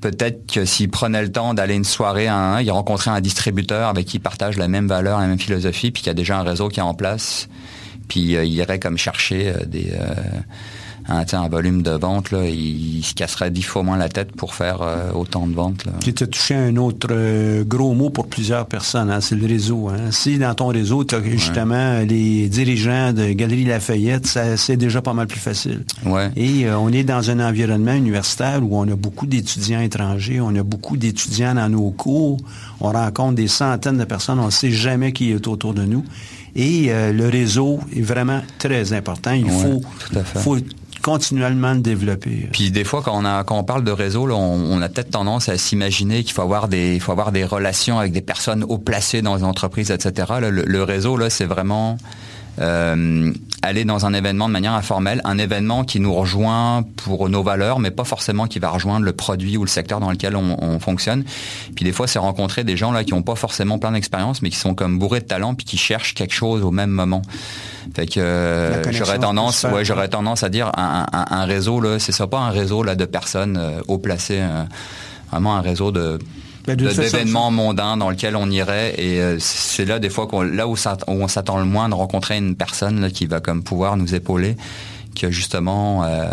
[0.00, 3.88] peut-être que s'il prenait le temps d'aller une soirée à un, il rencontrait un distributeur
[3.88, 6.38] avec qui il partage la même valeur, la même philosophie, puis qu'il y a déjà
[6.38, 7.48] un réseau qui est en place,
[8.08, 9.92] puis il irait comme chercher des
[11.08, 14.54] un, un volume de vente, là, il, se casserait dix fois moins la tête pour
[14.54, 15.84] faire euh, autant de ventes.
[16.00, 19.88] Tu as touché un autre euh, gros mot pour plusieurs personnes, hein, c'est le réseau.
[19.88, 20.10] Hein.
[20.10, 25.12] Si dans ton réseau, tu as justement les dirigeants de Galerie Lafayette, c'est déjà pas
[25.12, 25.84] mal plus facile.
[26.06, 26.30] Ouais.
[26.36, 30.54] Et euh, on est dans un environnement universitaire où on a beaucoup d'étudiants étrangers, on
[30.56, 32.38] a beaucoup d'étudiants dans nos cours,
[32.80, 36.04] on rencontre des centaines de personnes, on ne sait jamais qui est autour de nous.
[36.56, 39.32] Et le réseau est vraiment très important.
[39.32, 39.82] Il faut,
[40.22, 40.56] faut
[41.04, 42.48] continuellement le développer.
[42.50, 45.50] Puis des fois, quand on, a, quand on parle de réseau, on, a peut-être tendance
[45.50, 49.20] à s'imaginer qu'il faut avoir des, faut avoir des relations avec des personnes haut placées
[49.20, 50.32] dans les entreprises, etc.
[50.40, 51.98] le, le, réseau, là, c'est vraiment
[52.60, 57.42] euh, aller dans un événement de manière informelle, un événement qui nous rejoint pour nos
[57.42, 60.56] valeurs, mais pas forcément qui va rejoindre le produit ou le secteur dans lequel on,
[60.62, 61.24] on fonctionne.
[61.74, 64.50] Puis des fois, c'est rencontrer des gens là qui ont pas forcément plein d'expérience, mais
[64.50, 67.22] qui sont comme bourrés de talent, puis qui cherchent quelque chose au même moment.
[67.94, 72.38] Fait que j'aurais tendance, ouais, j'aurais tendance à dire un, réseau là, c'est ça pas
[72.38, 74.42] un réseau là de personnes haut placées,
[75.30, 76.18] vraiment un réseau de
[76.66, 81.28] d'événements mondains dans lequel on irait et c'est là des fois qu'on là où, on
[81.28, 84.56] s'attend le moins de rencontrer une personne qui va comme pouvoir nous épauler
[85.14, 86.04] que justement.
[86.04, 86.28] Euh,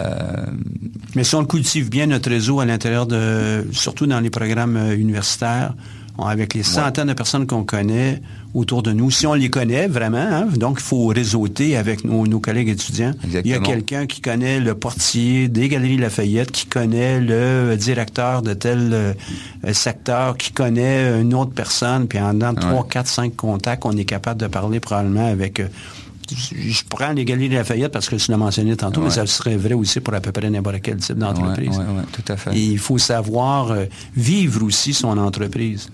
[1.15, 4.95] Mais si on cultive bien notre réseau à l'intérieur de, surtout dans les programmes euh,
[4.97, 5.73] universitaires,
[6.27, 8.21] avec les centaines de personnes qu'on connaît
[8.53, 12.39] autour de nous, si on les connaît vraiment, hein, donc il faut réseauter avec nos,
[12.39, 13.13] collègues étudiants.
[13.23, 18.41] Il y a quelqu'un qui connaît le portier des Galeries Lafayette, qui connaît le directeur
[18.41, 19.13] de tel euh,
[19.73, 24.05] secteur, qui connaît une autre personne, puis en dans trois, quatre, cinq contacts, on est
[24.05, 25.61] capable de parler probablement avec
[26.35, 29.73] je prends les Galeries Lafayette parce que tu l'as mentionné tantôt, mais ça serait vrai
[29.73, 31.79] aussi pour à peu près n'importe quel type d'entreprise.
[32.11, 32.51] tout à fait.
[32.57, 35.89] il faut savoir euh, vivre aussi son entreprise.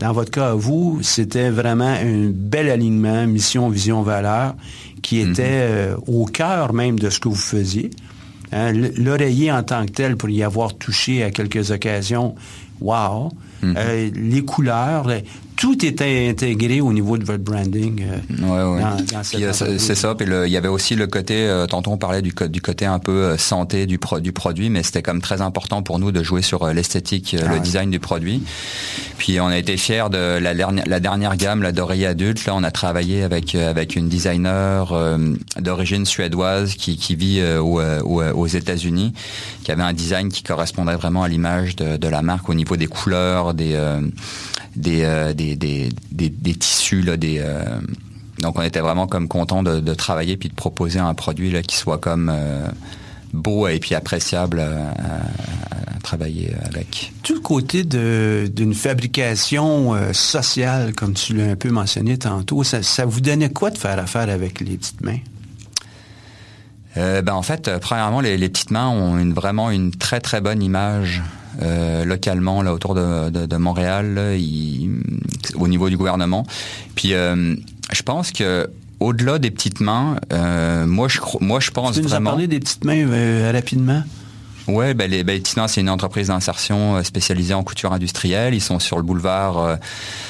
[0.00, 4.54] Dans votre cas, vous, c'était vraiment un bel alignement, mission, vision, valeur,
[5.02, 5.30] qui mhm.
[5.30, 7.90] était euh, au cœur même de ce que vous faisiez.
[8.50, 12.34] Hein, l'oreiller en tant que tel, pour y avoir touché à quelques occasions,
[12.80, 13.30] wow.
[13.62, 13.74] Mhm.
[13.76, 15.08] Euh, les couleurs,
[15.60, 18.02] tout était intégré au niveau de votre branding.
[18.42, 20.14] Euh, c'est ça.
[20.14, 22.98] Puis il y avait aussi le côté, euh, tantôt on parlait du, du côté un
[22.98, 26.40] peu euh, santé du, du produit, mais c'était comme très important pour nous de jouer
[26.40, 28.42] sur l'esthétique, le ah design du produit.
[29.18, 32.46] Puis on a été fiers de la, dernière, la dernière gamme, la d'oreiller adulte.
[32.46, 34.94] Là, on a travaillé avec avec une designer
[35.58, 39.12] d'origine suédoise qui, qui vit aux, aux États-Unis,
[39.62, 42.76] qui avait un design qui correspondait vraiment à l'image de, de, la marque au niveau
[42.76, 43.76] des couleurs, des
[44.86, 47.64] euh, des, des, des, tissus, là, des, euh,
[48.40, 51.76] donc on était vraiment comme content de, travailler puis de proposer un produit là, qui
[51.76, 52.66] soit comme euh,
[53.32, 54.94] beau et puis appréciable à,
[56.02, 57.12] travailler avec.
[57.22, 63.20] Tout le côté d'une fabrication sociale, comme tu l'as un peu mentionné tantôt, ça, vous
[63.20, 65.18] donnait quoi de faire affaire avec les petites mains?
[66.96, 70.62] ben en fait, premièrement, les, les, petites mains ont une, vraiment une très très bonne
[70.62, 71.22] image
[71.62, 74.18] euh, localement là autour de, Montréal,
[75.54, 76.46] au niveau du gouvernement.
[76.94, 77.54] Puis euh,
[77.92, 78.68] je pense que
[78.98, 82.30] au-delà des petites mains, euh, moi je moi je pense tu nous vraiment.
[82.30, 84.02] parler des petites mains rapidement?
[84.70, 88.54] Ouais, ben les, ben, c'est une entreprise d'insertion spécialisée en couture industrielle.
[88.54, 89.78] Ils sont sur le boulevard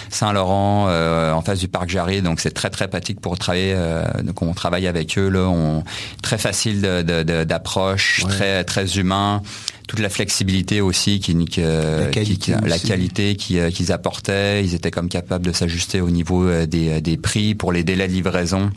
[0.09, 3.77] Saint-Laurent, en face du parc Jarry, donc c'est très très pratique pour travailler.
[4.23, 5.85] donc on travaille avec eux là, on,
[6.23, 9.43] très facile d'approche, très très humain
[9.91, 14.65] toute la flexibilité aussi, qui, la qualité, la qualité euh, qu'ils apportaient.
[14.65, 18.07] Ils étaient comme capables de s'ajuster au niveau euh, des, des prix pour les délais
[18.07, 18.71] de livraison.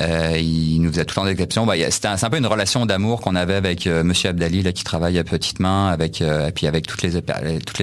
[0.00, 1.66] Euh, il nous faisait tout le temps des exceptions.
[1.66, 5.18] Bah, c'était un, peu une relation d'amour qu'on avait avec euh, Monsieur Abdali qui travaille
[5.18, 7.16] à petite main, avec et puis avec toutes les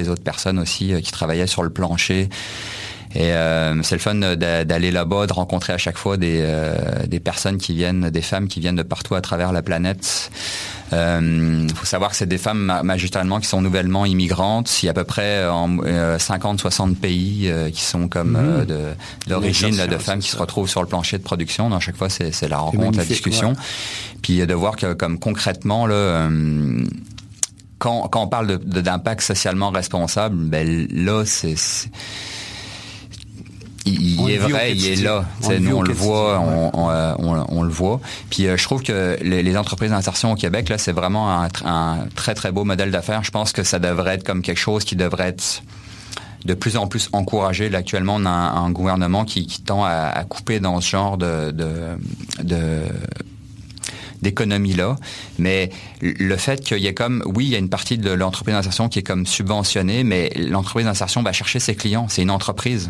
[0.09, 2.29] autres personnes aussi qui travaillaient sur le plancher.
[3.15, 6.45] Et euh, c'est le fun d'aller là-bas, de rencontrer à chaque fois des,
[7.07, 10.29] des personnes qui viennent, des femmes qui viennent de partout à travers la planète.
[10.91, 14.83] Il euh, faut savoir que c'est des femmes magisteralement qui sont nouvellement immigrantes.
[14.83, 18.93] Il y a à peu près 50-60 euh, pays euh, qui sont comme de,
[19.27, 21.69] d'origine de femmes qui se retrouvent sur le plancher de production.
[21.69, 23.55] Donc, à chaque fois, c'est, la rencontre, la discussion.
[24.21, 26.29] Puis de voir que comme concrètement, là,
[27.79, 31.55] quand, quand on parle d'impact socialement responsable, ben là, c'est
[33.85, 35.25] il, est vrai, il est là.
[35.59, 37.15] nous, on le voit, euh,
[37.49, 38.01] on, le voit.
[38.29, 42.33] Puis euh, je trouve que les, entreprises d'insertion au Québec, là, c'est vraiment un, très,
[42.33, 43.23] très beau modèle d'affaires.
[43.23, 45.63] Je pense que ça devrait être comme quelque chose qui devrait être
[46.45, 47.73] de plus en plus encouragé.
[47.73, 51.53] actuellement, on a un, gouvernement qui, tend à, couper dans ce genre de,
[54.21, 54.95] d'économie-là.
[55.37, 55.69] Mais
[56.01, 58.89] le fait qu'il y ait comme, oui, il y a une partie de l'entreprise d'insertion
[58.89, 62.07] qui est comme subventionnée, mais l'entreprise d'insertion va chercher ses clients.
[62.09, 62.89] C'est une entreprise.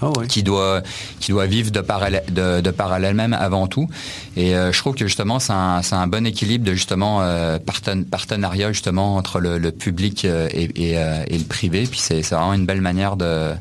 [0.00, 0.82] Ah qui doit
[1.20, 3.88] qui doit vivre de par elle, de, de par elle-même avant tout.
[4.36, 8.72] Et euh, je trouve que justement c'est un, un bon équilibre de justement euh, partenariat
[8.72, 11.84] justement entre le, le public euh, et, et, et, le privé.
[11.90, 13.52] Puis c'est vraiment une belle manière de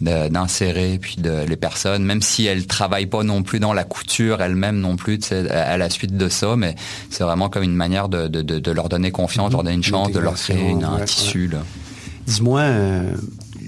[0.00, 4.40] d'insérer puis de les personnes même si elles travaillent pas non plus dans la couture
[4.40, 6.54] elles-mêmes non plus à la suite de ça.
[6.54, 6.76] Mais
[7.10, 9.82] c'est vraiment comme une manière de, de, de, leur donner confiance de leur donner une
[9.82, 11.50] chance de leur créer un tissu
[12.28, 12.62] dis-moi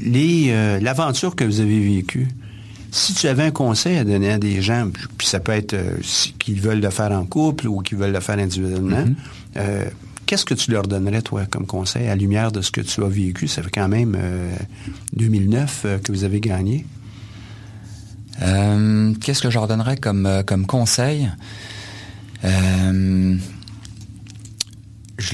[0.04, 2.28] euh, l'aventure que vous avez vécue,
[2.90, 5.96] si tu avais un conseil à donner à des gens, puis ça peut être euh,
[6.38, 9.58] qu'ils veulent le faire en couple ou qu'ils veulent le faire individuellement, mm-hmm.
[9.58, 9.84] euh,
[10.26, 13.08] qu'est-ce que tu leur donnerais, toi, comme conseil, à lumière de ce que tu as
[13.08, 13.48] vécu?
[13.48, 14.16] Ça fait quand même
[15.14, 16.86] 2009 que vous avez gagné.
[18.38, 21.28] qu'est-ce que je leur donnerais comme, comme conseil?
[22.42, 23.38] je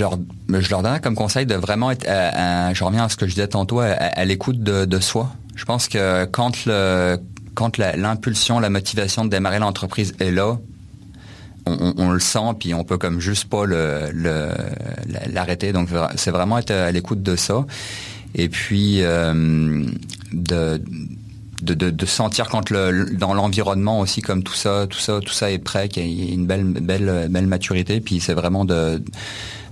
[0.00, 3.34] leur, je leur donne comme conseil de vraiment être, je reviens à ce que je
[3.34, 5.30] disais tantôt, à, l'écoute de, soi.
[5.54, 7.18] Je pense que quand le,
[7.54, 10.58] quand l'impulsion, la, motivation de démarrer l'entreprise est là,
[11.66, 13.64] on, le sent, puis on peut comme juste pas
[15.32, 15.72] l'arrêter.
[15.72, 17.66] Donc c'est vraiment être à l'écoute de ça.
[18.34, 19.00] Et puis
[20.32, 20.80] de,
[21.62, 25.58] de, sentir quand le, dans l'environnement aussi comme tout ça, tout ça, tout ça est
[25.58, 28.00] prêt, qu'il y a une belle, belle, belle maturité.
[28.00, 29.02] Puis c'est vraiment de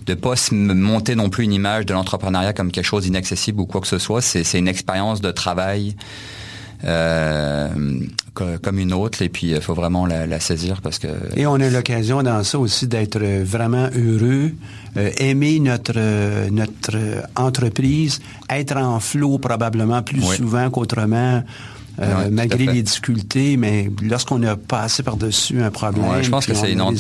[0.06, 3.66] de pas se monter non plus une image de l'entrepreneuriat comme quelque chose d'inaccessible ou
[3.66, 4.20] quoi que ce soit.
[4.20, 5.96] C'est une expérience de travail.
[6.84, 7.68] Euh,
[8.34, 11.70] comme une autre et puis il faut vraiment la, saisir parce que et on a
[11.70, 14.50] l'occasion dans ça aussi d'être vraiment heureux
[14.96, 16.98] euh, aimer notre notre
[17.36, 21.42] entreprise être en flot probablement plus souvent qu'autrement
[22.00, 26.72] euh, malgré les difficultés, mais lorsqu'on a passé par-dessus un problème, je pense que c'est
[26.72, 26.92] une, hein.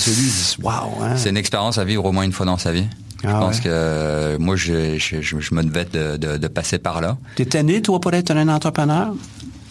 [1.16, 2.86] c'est une expérience à vivre au moins une fois dans sa vie.
[3.22, 7.18] je ah pense que euh, moi, je, je, me devais de, de, passer par là.
[7.34, 9.14] T'es tanné, toi, pour être un entrepreneur?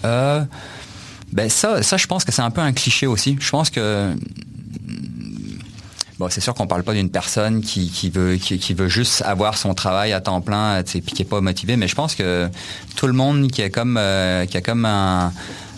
[0.04, 0.44] Euh,
[1.32, 3.38] ben ça, ça, je pense que c'est un peu un cliché aussi.
[3.40, 4.14] Je pense que
[6.20, 10.22] Bon, c'est sûr qu'on parle pas d'une personne qui, veut juste avoir son travail à
[10.22, 11.76] temps plein, puis qui est pas motivé.
[11.76, 12.50] Mais je pense que
[12.96, 15.34] tout le monde qui comme euh, qui a comme un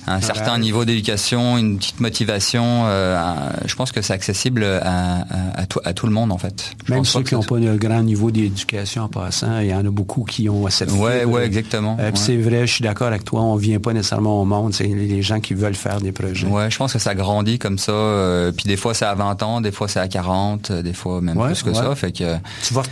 [0.08, 2.84] un certain niveau d'éducation, une petite motivation.
[2.86, 3.18] Euh,
[3.66, 6.72] je pense que c'est accessible à, à, tout, à, tout, le monde, en fait.
[6.90, 9.90] Même ceux qui n'ont pas de grand niveau d'éducation en passant, il y en a
[9.90, 11.98] beaucoup qui ont cette Ouais, ouais, exactement.
[12.00, 14.86] Euh, C'est vrai, je suis d'accord avec toi, on vient pas nécessairement au monde, c'est
[14.86, 16.48] les gens qui veulent faire des projets.
[16.48, 17.92] Ouais, je pense que ça grandit comme ça.
[17.92, 21.22] Euh, puis des fois, c'est à 20 ans, des fois, c'est à 40, des fois
[21.22, 21.96] même plus que ça.
[21.96, 22.36] Fait que...
[22.64, 22.84] Tu vas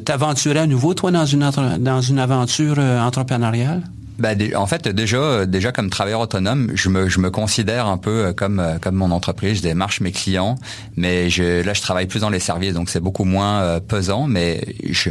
[0.00, 3.82] t'aventurer à nouveau, toi, dans une, dans une aventure entrepreneuriale?
[4.18, 8.26] Ben, en fait, déjà, déjà comme travailleur autonome, je me, je me considère un peu
[8.26, 9.58] euh, comme, euh, comme mon entreprise.
[9.58, 10.56] Je démarche mes clients,
[10.96, 14.28] mais je, là, je travaille plus dans les services, donc c'est beaucoup moins euh, pesant.
[14.28, 15.10] Mais je,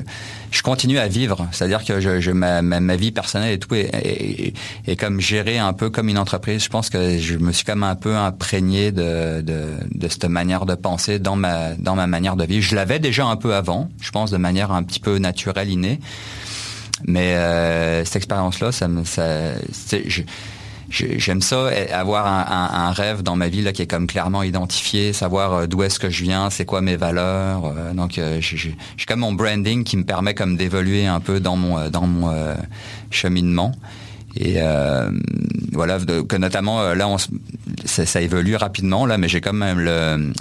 [0.51, 4.53] je continue à vivre, c'est-à-dire que je, je ma, ma, vie personnelle et tout est,
[4.87, 6.63] est, comme gérée un peu comme une entreprise.
[6.63, 10.65] Je pense que je me suis comme un peu imprégné de, de, de cette manière
[10.65, 12.63] de penser dans ma, dans ma manière de vivre.
[12.63, 15.99] Je l'avais déjà un peu avant, je pense, de manière un petit peu naturelle, innée.
[17.05, 18.69] Mais euh, cette expérience-là,
[21.17, 25.53] j'aime ça, avoir un, rêve dans ma vie là, qui est comme clairement identifié, savoir
[25.53, 27.65] euh, d'où est-ce que je viens, c'est quoi mes valeurs.
[27.65, 28.75] Euh, donc, j'ai
[29.07, 32.55] comme mon branding qui me permet comme d'évoluer un peu dans mon dans mon
[33.09, 33.71] cheminement.
[34.35, 34.57] Et
[35.71, 37.07] voilà, que notamment là,
[37.85, 40.31] ça, évolue rapidement là, mais j'ai quand même le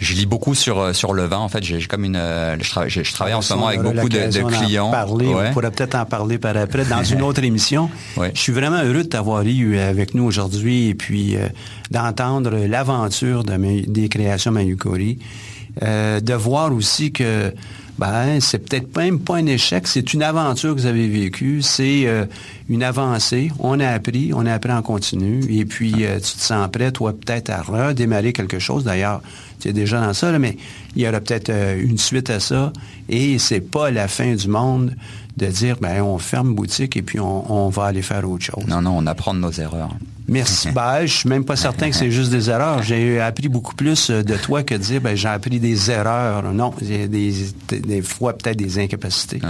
[0.00, 1.38] je lis beaucoup sur euh, sur le vin.
[1.38, 4.92] En fait, j'ai comme une, euh, je, travaille en ce moment avec beaucoup de, clients.
[4.92, 7.90] On pourrait peut-être en parler par après dans une autre émission.
[8.16, 11.48] Je suis vraiment heureux de t'avoir eu avec nous aujourd'hui et puis euh,
[11.90, 15.18] d'entendre l'aventure de, des créations Manukori.
[15.80, 17.52] de voir aussi que
[18.00, 22.06] ben, c'est peut-être même pas un échec, c'est une aventure que vous avez vécue, c'est
[22.68, 23.52] une avancée.
[23.58, 27.12] On a appris, on a appris en continu, et puis tu te sens prêt, toi,
[27.12, 28.84] peut-être à redémarrer quelque chose.
[28.84, 29.20] D'ailleurs,
[29.60, 30.56] tu déjà dans ça, mais
[30.96, 32.72] il y aura peut-être euh, une suite à ça.
[33.08, 34.94] Et c'est pas la fin du monde
[35.36, 38.64] de dire, ben, on ferme boutique et puis on, va aller faire autre chose.
[38.66, 39.94] Non, non, on apprend de nos erreurs.
[40.28, 40.70] Merci.
[40.74, 42.82] ben, je suis même pas certain que c'est juste des erreurs.
[42.82, 46.52] J'ai appris beaucoup plus euh, de toi que de dire, ben, j'ai appris des erreurs.
[46.52, 49.40] Non, des, des, fois peut-être des incapacités.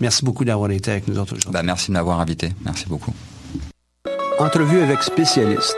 [0.00, 1.52] Merci beaucoup d'avoir été avec nous autres aujourd'hui.
[1.52, 2.50] Ben, merci de m'avoir invité.
[2.64, 3.12] Merci beaucoup.
[4.38, 5.76] Entrevue avec spécialiste.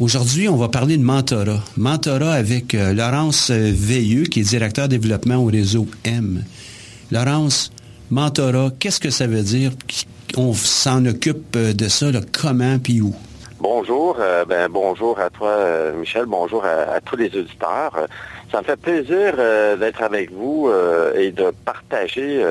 [0.00, 1.62] Aujourd'hui, on va parler de mentorat.
[1.76, 6.44] Mentorat avec euh, Laurence euh, Veilleux, qui est directeur développement au réseau M.
[7.10, 7.70] Laurence,
[8.10, 9.72] mentorat, qu'est-ce que ça veut dire?
[10.36, 13.14] On s'en occupe euh, de ça, comment puis où?
[13.60, 14.16] Bonjour,
[14.48, 18.08] ben, bonjour à toi, Michel, bonjour à, tous les auditeurs.
[18.50, 19.36] Ça me fait plaisir
[19.78, 20.68] d'être avec vous
[21.16, 22.44] et de partager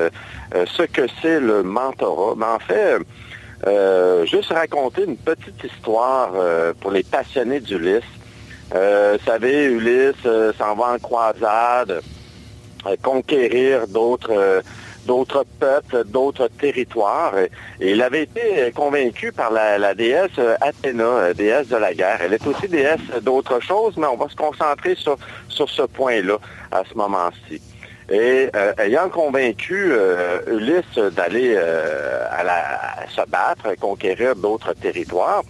[0.54, 2.34] ce que c'est le mentorat.
[2.38, 2.96] Mais en fait,
[3.66, 8.02] euh, juste raconter une petite histoire euh, pour les passionnés d'Ulysse.
[8.74, 10.26] Euh, vous savez, Ulysse
[10.58, 12.00] s'en va en croisade,
[13.02, 14.62] conquérir d'autres
[15.06, 17.38] d'autres peuples, d'autres territoires.
[17.38, 22.20] Et, il avait été convaincu par la, déesse Athéna, déesse de la guerre.
[22.22, 25.16] Elle est aussi déesse d'autres choses, mais on va se concentrer sur,
[25.48, 26.38] ce point-là
[26.70, 27.60] à ce moment-ci.
[28.10, 35.42] Et euh, ayant convaincu euh, Ulysse d'aller euh, à, se battre, conquérir d'autres territoires,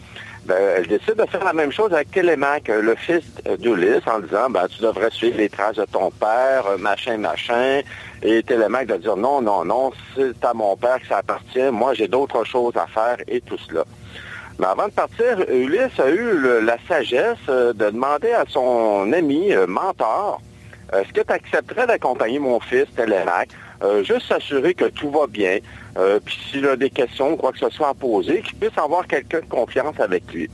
[0.44, 3.24] ben, elle décide de faire la même chose avec Télémaque, le fils
[3.60, 7.82] d'Ulysse, en disant ben, Tu devrais suivre les traces de ton père, machin, machin.
[8.22, 11.94] Et Télémaque de dire Non, non, non, c'est à mon père que ça appartient, moi
[11.94, 13.84] j'ai d'autres choses à faire et tout cela.
[14.58, 20.40] Mais avant de partir, Ulysse a eu la sagesse de demander à son ami mentor,
[20.92, 23.50] est-ce que tu accepterais d'accompagner mon fils, Télémaque,
[24.02, 25.58] juste s'assurer que tout va bien.
[26.24, 29.40] Puis s'il a des questions, quoi que ce soit à poser, qu'il puisse avoir quelqu'un
[29.40, 30.48] de confiance avec lui.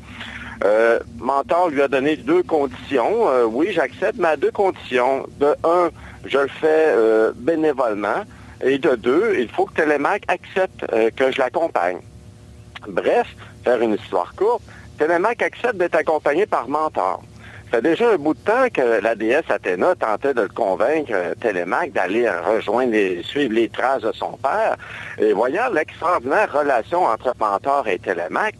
[1.18, 3.26] Mentor lui a donné deux conditions.
[3.46, 5.26] oui, j'accepte, mais à deux conditions.
[5.38, 5.90] De un,
[6.24, 6.94] je le fais
[7.36, 8.22] bénévolement.
[8.60, 10.84] Et de deux, il faut que Télémac accepte
[11.14, 11.98] que je l'accompagne.
[12.88, 13.28] Bref,
[13.62, 14.62] faire une histoire courte,
[14.98, 17.22] Télémac accepte d'être accompagné par Mentor.
[17.70, 21.10] Ça fait déjà un bout de temps que la déesse Athéna tentait de le convaincre,
[21.12, 24.76] euh, Télémaque, d'aller rejoindre et suivre les traces de son père.
[25.18, 28.54] Et voyant l'extraordinaire relation entre Mentor et Télémaque,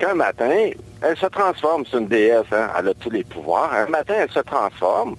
[0.00, 3.72] qu'un matin, elle se transforme, c'est une déesse, hein, elle a tous les pouvoirs.
[3.72, 5.14] Un matin, elle se transforme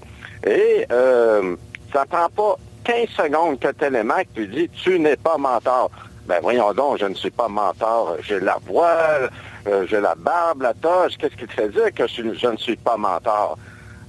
[0.45, 1.55] et euh,
[1.93, 5.89] ça prend pas 15 secondes que Télémaque lui dit «Tu n'es pas mentor».
[6.29, 8.17] Ben voyons donc, je ne suis pas mentor.
[8.21, 9.29] J'ai la voix,
[9.68, 11.18] euh, j'ai la barbe, la toge.
[11.18, 13.57] Qu'est-ce qui te fait dire que je, ne suis pas mentor?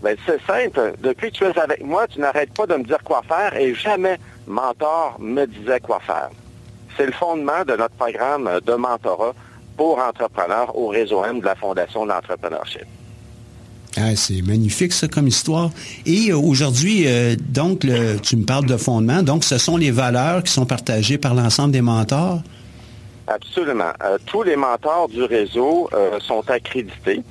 [0.03, 0.95] Ben, c'est simple.
[1.01, 3.75] Depuis que tu es avec moi, tu n'arrêtes pas de me dire quoi faire et
[3.75, 6.31] jamais mentor me disait quoi faire.
[6.97, 9.35] C'est le fondement de notre programme de mentorat
[9.77, 12.87] pour entrepreneurs au réseau M de la Fondation de l'entrepreneurship.
[13.97, 15.71] Ah, c'est magnifique ça comme histoire.
[16.07, 17.81] Et euh, aujourd'hui, euh, donc,
[18.23, 19.23] tu me parles de fondement.
[19.23, 22.41] Donc, ce sont les valeurs qui sont partagées par l'ensemble des mentors?
[23.31, 23.93] Absolument.
[24.03, 27.22] Euh, tous les mentors du réseau euh, sont accrédités.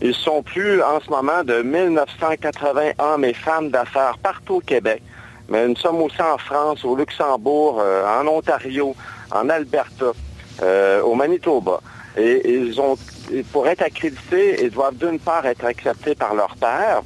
[0.00, 5.02] Ils sont plus en ce moment de 1980 hommes et femmes d'affaires partout au Québec.
[5.48, 8.94] Mais nous sommes aussi en France, au Luxembourg, euh, en Ontario,
[9.32, 10.12] en Alberta,
[11.04, 11.80] au Manitoba.
[12.16, 12.96] Et ils ont,
[13.52, 17.02] pour être accrédités, ils doivent d'une part être acceptés par leur père,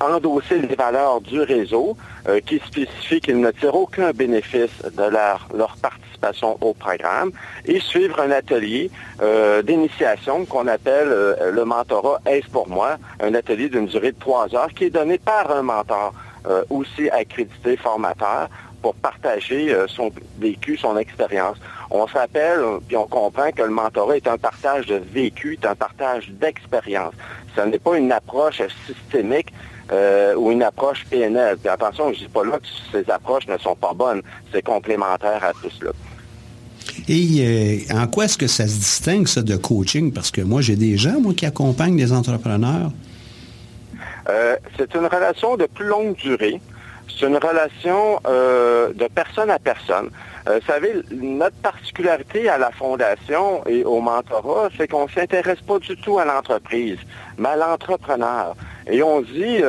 [0.00, 1.96] endosser les valeurs du réseau,
[2.44, 5.76] qui spécifient qu'ils ne tirent aucun bénéfice de leur, leur
[6.18, 7.30] partie au programme
[7.64, 8.90] et suivre un atelier
[9.22, 14.18] euh, d'initiation qu'on appelle euh, le mentorat Est pour moi, un atelier d'une durée de
[14.18, 16.12] trois heures qui est donné par un mentor
[16.46, 18.48] euh, aussi accrédité formateur
[18.82, 21.56] pour partager son vécu, son expérience.
[21.90, 25.74] On s'appelle, puis on comprend que le mentorat est un partage de vécu, est un
[25.74, 27.14] partage d'expérience.
[27.56, 29.52] Ce n'est pas une approche systémique
[30.36, 31.56] ou une approche PNL.
[31.56, 34.22] Puis attention, je ne dis pas là que ces approches ne sont pas bonnes.
[34.52, 35.90] C'est complémentaire à tout cela.
[37.08, 40.12] Et euh, en quoi est-ce que ça se distingue, ça, de coaching?
[40.12, 42.90] Parce que moi, j'ai des gens, moi, qui accompagnent des entrepreneurs.
[44.28, 46.60] Euh, c'est une relation de plus longue durée.
[47.08, 50.10] C'est une relation euh, de personne à personne.
[50.46, 55.78] vous savez, notre particularité à la fondation et au mentorat, c'est qu'on ne s'intéresse pas
[55.78, 56.98] du tout à l'entreprise,
[57.38, 58.56] mais à l'entrepreneur.
[58.90, 59.62] Et on dit,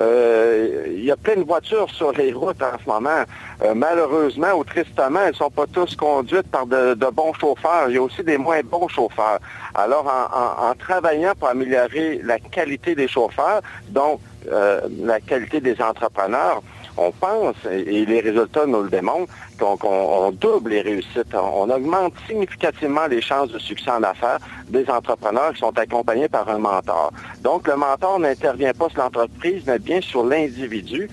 [0.00, 3.24] il y a plein de voitures sur les routes en ce moment.
[3.62, 7.88] Euh, malheureusement ou tristement, elles ne sont pas tous conduites par de, bons chauffeurs.
[7.88, 9.38] Il y a aussi des moins bons chauffeurs.
[9.74, 14.20] Alors, en, travaillant pour améliorer la qualité des chauffeurs, donc
[14.50, 16.62] euh, la qualité des entrepreneurs,
[16.96, 21.34] on pense, et les résultats nous le démontrent, qu'on double les réussites.
[21.34, 24.38] On, augmente significativement les chances de succès en affaires
[24.68, 27.12] des entrepreneurs qui sont accompagnés par un mentor.
[27.40, 31.08] Donc, le mentor n'intervient pas sur l'entreprise, mais bien sur l'individu.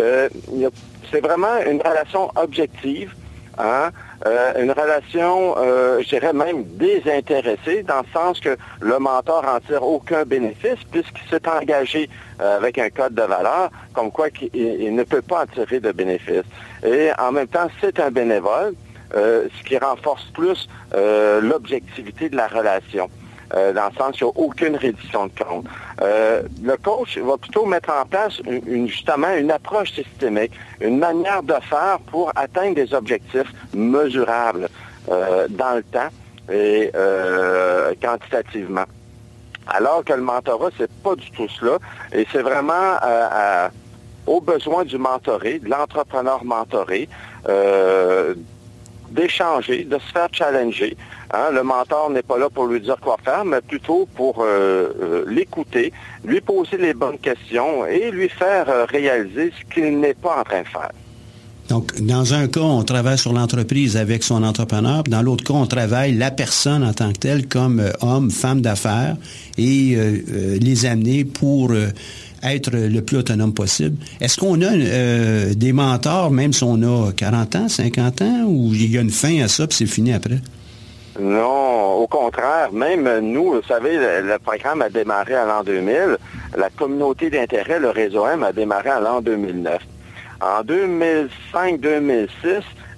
[0.00, 0.28] Euh,
[1.10, 3.14] c'est vraiment une relation objective
[3.58, 3.90] Hein?
[4.24, 9.60] Euh, une relation, euh, je dirais même désintéressée, dans le sens que le mentor n'en
[9.60, 12.08] tire aucun bénéfice puisqu'il s'est engagé
[12.40, 15.92] euh, avec un code de valeur, comme quoi il, ne peut pas en tirer de
[15.92, 16.44] bénéfice.
[16.84, 18.74] Et en même temps, c'est un bénévole,
[19.14, 20.68] ce qui renforce plus
[21.40, 23.08] l'objectivité de la relation.
[23.54, 25.66] Euh, dans le sens qu'il n'y a aucune reddition de compte.
[26.02, 31.54] Euh, le coach va plutôt mettre en place justement une approche systémique, une manière de
[31.68, 34.68] faire pour atteindre des objectifs mesurables
[35.10, 36.08] euh, dans le temps
[36.52, 36.90] et
[38.02, 38.84] quantitativement.
[39.68, 41.78] Alors que le mentorat, c'est pas du tout cela.
[42.12, 42.98] Et c'est vraiment
[44.26, 47.08] au besoin du mentoré, de l'entrepreneur mentoré,
[49.16, 50.96] d'échanger, de se faire challenger.
[51.32, 54.44] Hein, le mentor n'est pas là pour lui dire quoi faire, mais plutôt pour euh,
[55.02, 55.92] euh, l'écouter,
[56.24, 60.44] lui poser les bonnes questions et lui faire euh, réaliser ce qu'il n'est pas en
[60.44, 60.90] train de faire.
[61.68, 65.66] Donc, dans un cas, on travaille sur l'entreprise avec son entrepreneur, dans l'autre cas, on
[65.66, 69.16] travaille la personne en tant que telle comme homme, femme d'affaires
[69.58, 69.96] et
[70.60, 71.72] les amener pour
[72.54, 73.96] être le plus autonome possible.
[74.20, 78.72] Est-ce qu'on a euh, des mentors, même si on a 40 ans, 50 ans, ou
[78.72, 80.40] il y a une fin à ça, puis c'est fini après?
[81.18, 86.18] Non, au contraire, même nous, vous savez, le, programme a démarré à l'an 2000.
[86.56, 89.80] La communauté d'intérêt, le réseau M, a démarré à l'an 2009.
[90.40, 92.28] En 2005-2006,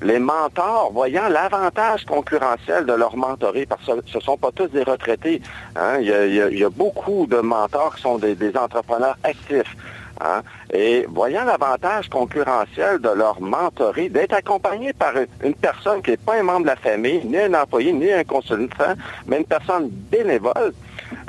[0.02, 4.68] les mentors, voyant l'avantage concurrentiel de leur mentoré, parce que ce ne sont pas tous
[4.68, 5.42] des retraités,
[5.76, 9.76] hein, il, y a, beaucoup de mentors qui sont des, entrepreneurs actifs.
[10.20, 10.42] Hein.
[10.72, 15.12] Et voyant l'avantage concurrentiel de leur mentorie, d'être accompagné par
[15.44, 18.24] une personne qui n'est pas un membre de la famille, ni un employé, ni un
[18.24, 18.94] consultant,
[19.26, 20.72] mais une personne bénévole,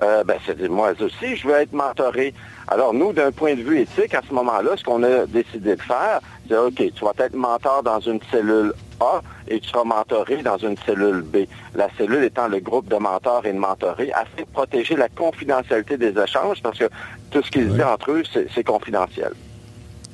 [0.02, 2.34] euh, ben, c'est moi aussi, je veux être mentoré.
[2.68, 5.82] Alors, nous, d'un point de vue éthique, à ce moment-là, ce qu'on a décidé de
[5.82, 6.20] faire,
[6.50, 10.58] c'est OK, tu vas être mentor dans une cellule A et tu seras mentoré dans
[10.58, 11.46] une cellule B.
[11.76, 15.98] La cellule étant le groupe de mentors et de mentorés, afin de protéger la confidentialité
[15.98, 16.90] des échanges, parce que
[17.32, 18.24] tout ce qu'ils disent entre eux,
[18.54, 19.32] c'est confidentiel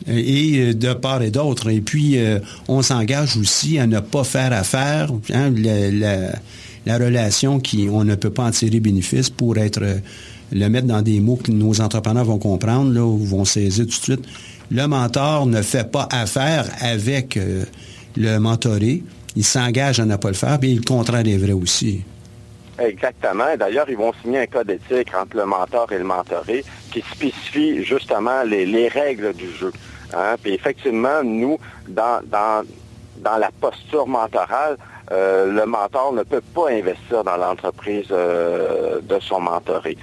[0.08, 1.70] et euh, de part et d'autre.
[1.70, 7.88] Et puis, euh, on s'engage aussi à ne pas faire affaire, hein, la, relation qui,
[7.92, 9.82] on ne peut pas en tirer bénéfice pour être,
[10.52, 13.90] le mettre dans des mots que nos entrepreneurs vont comprendre, là, ou vont saisir tout
[13.90, 14.26] de suite.
[14.72, 17.66] Le mentor ne fait pas affaire avec euh,
[18.18, 19.04] le mentoré.
[19.36, 22.04] Il s'engage à ne pas le faire, et le contraire est vrai aussi.
[22.80, 23.56] Exactement.
[23.58, 27.84] D'ailleurs, ils vont signer un code éthique entre le mentor et le mentoré qui spécifie
[27.84, 29.72] justement les, règles du jeu.
[30.14, 30.36] Hein.
[30.42, 31.58] Puis effectivement, nous,
[31.88, 32.22] dans,
[33.24, 34.78] la posture mentorale,
[35.12, 39.98] euh, le mentor ne peut pas investir dans l'entreprise euh, de son mentoré.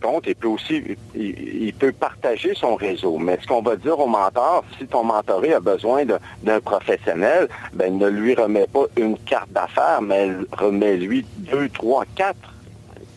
[0.00, 0.82] Par contre, il peut aussi,
[1.14, 3.18] il, peut partager son réseau.
[3.18, 7.98] Mais ce qu'on va dire au mentor, si ton mentoré a besoin d'un professionnel, ben,
[7.98, 12.54] ne lui remet pas une carte d'affaires, mais remet lui deux, trois, quatre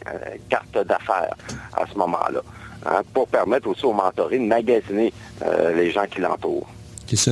[0.08, 0.18] euh,
[0.50, 1.36] cartes d'affaires
[1.74, 2.42] à ce moment-là.
[2.84, 5.14] Hein, pour permettre aussi au mentoré de magasiner
[5.46, 6.68] euh, les gens qui l'entourent.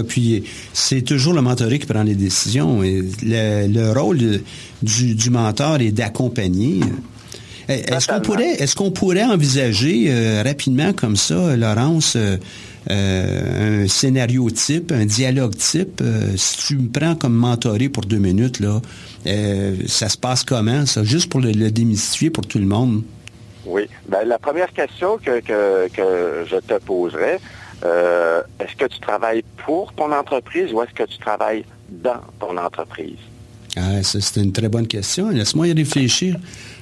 [0.07, 0.43] Puis
[0.73, 2.83] c'est toujours le mentoré qui prend les décisions.
[2.83, 4.41] Et le, rôle
[4.83, 6.81] du mentor est d'accompagner.
[7.69, 12.37] Est-ce qu'on pourrait, est-ce qu'on pourrait envisager euh, rapidement comme ça, Laurence, euh,
[12.89, 16.01] euh, un scénario type, un dialogue type?
[16.35, 18.81] si tu me prends comme mentoré pour deux minutes, là,
[19.87, 21.03] ça se passe comment, ça?
[21.03, 23.03] Juste pour le, démystifier pour tout le monde.
[23.65, 23.87] Oui.
[24.07, 27.39] Ben, la première question que, que je te poserais,
[27.83, 33.19] est-ce que tu travailles pour ton entreprise ou est-ce que tu travailles dans ton entreprise?
[33.79, 35.29] Ah, c'est une très bonne question.
[35.29, 36.35] Laisse-moi y réfléchir.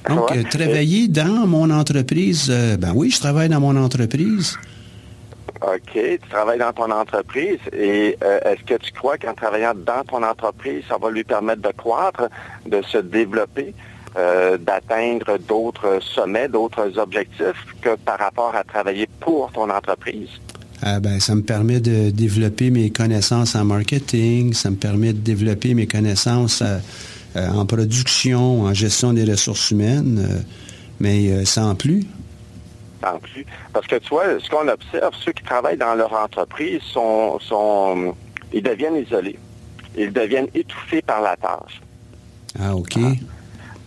[0.08, 4.58] Donc, euh, travailler dans mon entreprise, euh, ben oui, je travaille dans mon entreprise.
[5.60, 10.04] OK, tu travailles dans ton entreprise et euh, est-ce que tu crois qu'en travaillant dans
[10.04, 12.28] ton entreprise, ça va lui permettre de croître,
[12.66, 13.74] de se développer,
[14.58, 20.30] d'atteindre d'autres sommets, d'autres objectifs que par rapport à travailler pour ton entreprise?
[20.82, 25.18] Ah, ben, ça me permet de développer mes connaissances en marketing, ça me permet de
[25.18, 26.62] développer mes connaissances
[27.36, 30.40] en production, en gestion des ressources humaines, euh,
[31.00, 32.06] mais euh, sans plus.
[33.02, 33.46] Sans plus.
[33.72, 38.14] Parce que tu vois, ce qu'on observe, ceux qui travaillent dans leur entreprise sont, sont
[38.52, 39.38] ils deviennent isolés.
[39.96, 41.80] Ils deviennent étouffés par la tâche.
[42.58, 42.94] Ah, OK.
[42.96, 43.12] Ah.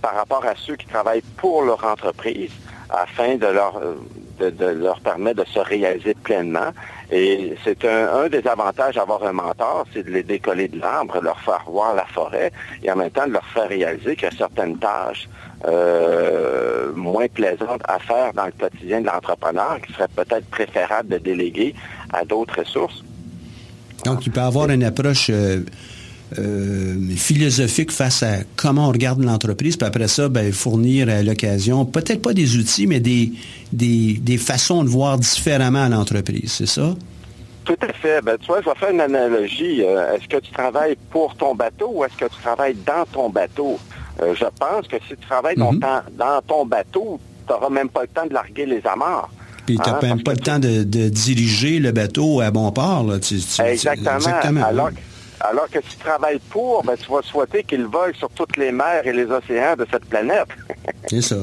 [0.02, 2.52] Par rapport à ceux qui travaillent pour leur entreprise,
[2.90, 3.80] afin de leur,
[4.50, 6.72] de, leur permettre de se réaliser pleinement.
[7.12, 11.40] Et c'est un, des avantages d'avoir un mentor, c'est de les décoller de l'arbre, leur
[11.42, 12.52] faire voir la forêt
[12.84, 15.28] et en même temps de leur faire réaliser qu'il y a certaines tâches
[15.68, 21.18] euh, moins plaisantes à faire dans le quotidien de l'entrepreneur qui serait peut-être préférable de
[21.18, 21.76] déléguer
[22.14, 23.04] à d'autres ressources.
[24.06, 25.64] Donc, il peut avoir une approche euh,
[26.40, 31.84] euh, philosophique face à comment on regarde l'entreprise, puis après ça, ben, fournir à l'occasion,
[31.86, 33.34] peut-être pas des outils, mais des,
[33.74, 36.96] des, façons de voir différemment l'entreprise, c'est ça?
[37.66, 38.22] Tout à fait.
[38.22, 39.84] Ben, tu vois, je vais faire une analogie.
[39.84, 43.30] Euh, est-ce que tu travailles pour ton bateau ou est-ce que tu travailles dans ton
[43.30, 43.78] bateau?
[44.22, 45.82] Euh, je pense que si tu travailles dans, mhm.
[46.48, 49.30] ton bateau, tu n'auras même pas le temps de larguer les amarres.
[49.66, 53.04] Puis tu n'as hein, même pas le temps de, diriger le bateau à bon port.
[53.04, 53.16] Là.
[53.18, 54.16] exactement.
[54.16, 54.64] exactement.
[54.64, 54.90] Alors,
[55.44, 58.72] alors que si tu travailles pour, ben, tu vas souhaiter qu'il vole sur toutes les
[58.72, 60.48] mers et les océans de cette planète.
[61.08, 61.38] C'est ça.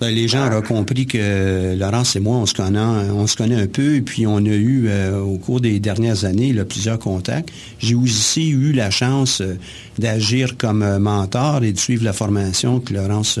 [0.00, 3.60] Ben, les gens auront compris que Laurence et moi, on se connaît, on se connaît
[3.60, 7.50] un peu, et puis on a eu, euh, au cours des dernières années, plusieurs contacts.
[7.78, 9.56] J'ai aussi eu la chance euh,
[9.98, 13.38] d'agir comme euh, mentor et de suivre la formation que Laurence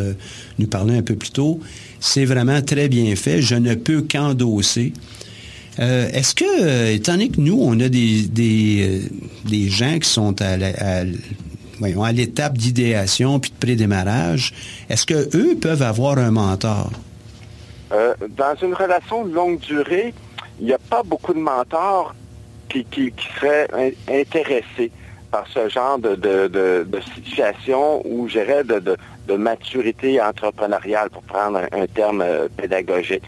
[0.60, 1.58] nous parlait un peu plus tôt.
[1.98, 3.42] C'est vraiment très bien fait.
[3.42, 4.92] Je ne peux qu'endosser
[5.80, 9.00] euh, est-ce que, euh, étant donné que nous, on a des, des,
[9.50, 10.56] euh, gens qui sont à,
[12.12, 14.52] l'étape d'idéation puis de prédémarrage,
[14.88, 16.90] est-ce qu'eux peuvent avoir un mentor?
[18.36, 20.12] dans une relation de longue durée,
[20.58, 22.12] il n'y a pas beaucoup de mentors
[22.68, 22.84] qui,
[23.38, 23.68] seraient
[24.08, 24.90] intéressés
[25.30, 32.24] par ce genre de, situation où j'irais de, maturité entrepreneuriale, pour prendre un, terme
[32.56, 33.22] pédagogique.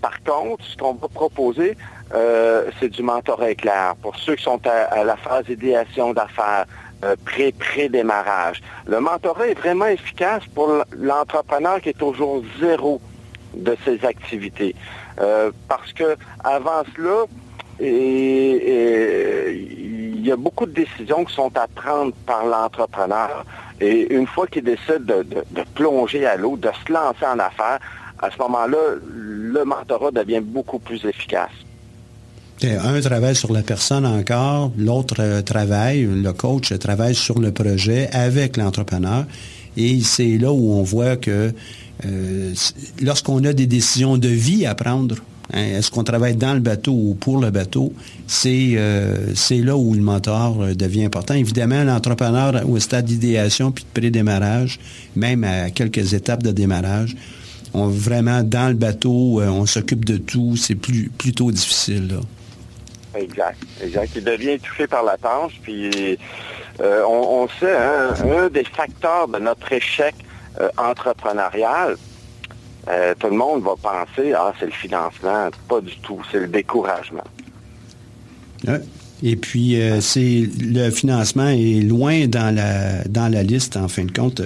[0.00, 1.76] Par contre, ce qu'on va proposer,
[2.14, 6.66] euh, c'est du mentorat éclair pour ceux qui sont à, la phase d'idéation d'affaires,
[7.04, 7.16] euh,
[7.58, 8.62] pré-démarrage.
[8.86, 13.00] le mentorat est vraiment efficace pour l'entrepreneur qui est toujours zéro
[13.54, 14.74] de ses activités.
[15.68, 17.24] parce que avant cela,
[17.80, 23.44] il y a beaucoup de décisions qui sont à prendre par l'entrepreneur.
[23.80, 27.78] Et une fois qu'il décide de, de, plonger à l'eau, de se lancer en affaires,
[28.20, 31.50] à ce moment-là, le mentorat devient beaucoup plus efficace.
[32.62, 38.08] Un travaille sur la personne encore, l'autre euh, travaille, le coach travaille sur le projet
[38.12, 39.26] avec l'entrepreneur.
[39.76, 41.52] Et c'est là où on voit que
[42.06, 42.54] euh,
[43.02, 45.16] lorsqu'on a des décisions de vie à prendre,
[45.52, 47.92] hein, est-ce qu'on travaille dans le bateau ou pour le bateau,
[48.26, 51.34] c'est euh, là où le mentor devient important.
[51.34, 54.80] Évidemment, l'entrepreneur au stade d'idéation puis de pré-démarrage,
[55.14, 57.16] même à quelques étapes de démarrage,
[57.74, 62.08] on vraiment dans le bateau, on s'occupe de tout, c'est plus, plutôt difficile.
[62.08, 62.20] Là.
[63.16, 64.12] Exact, exact.
[64.16, 66.18] Il devient étouffé par la tâche, puis
[66.80, 70.14] euh, on, sait, hein, un des facteurs de notre échec
[70.60, 71.96] euh, entrepreneurial,
[72.88, 75.48] euh, tout le monde va penser, ah, c'est le financement.
[75.68, 77.24] Pas du tout, c'est le découragement.
[79.22, 84.12] Et puis, c'est le financement est loin dans la, dans la liste, en fin de
[84.12, 84.42] compte.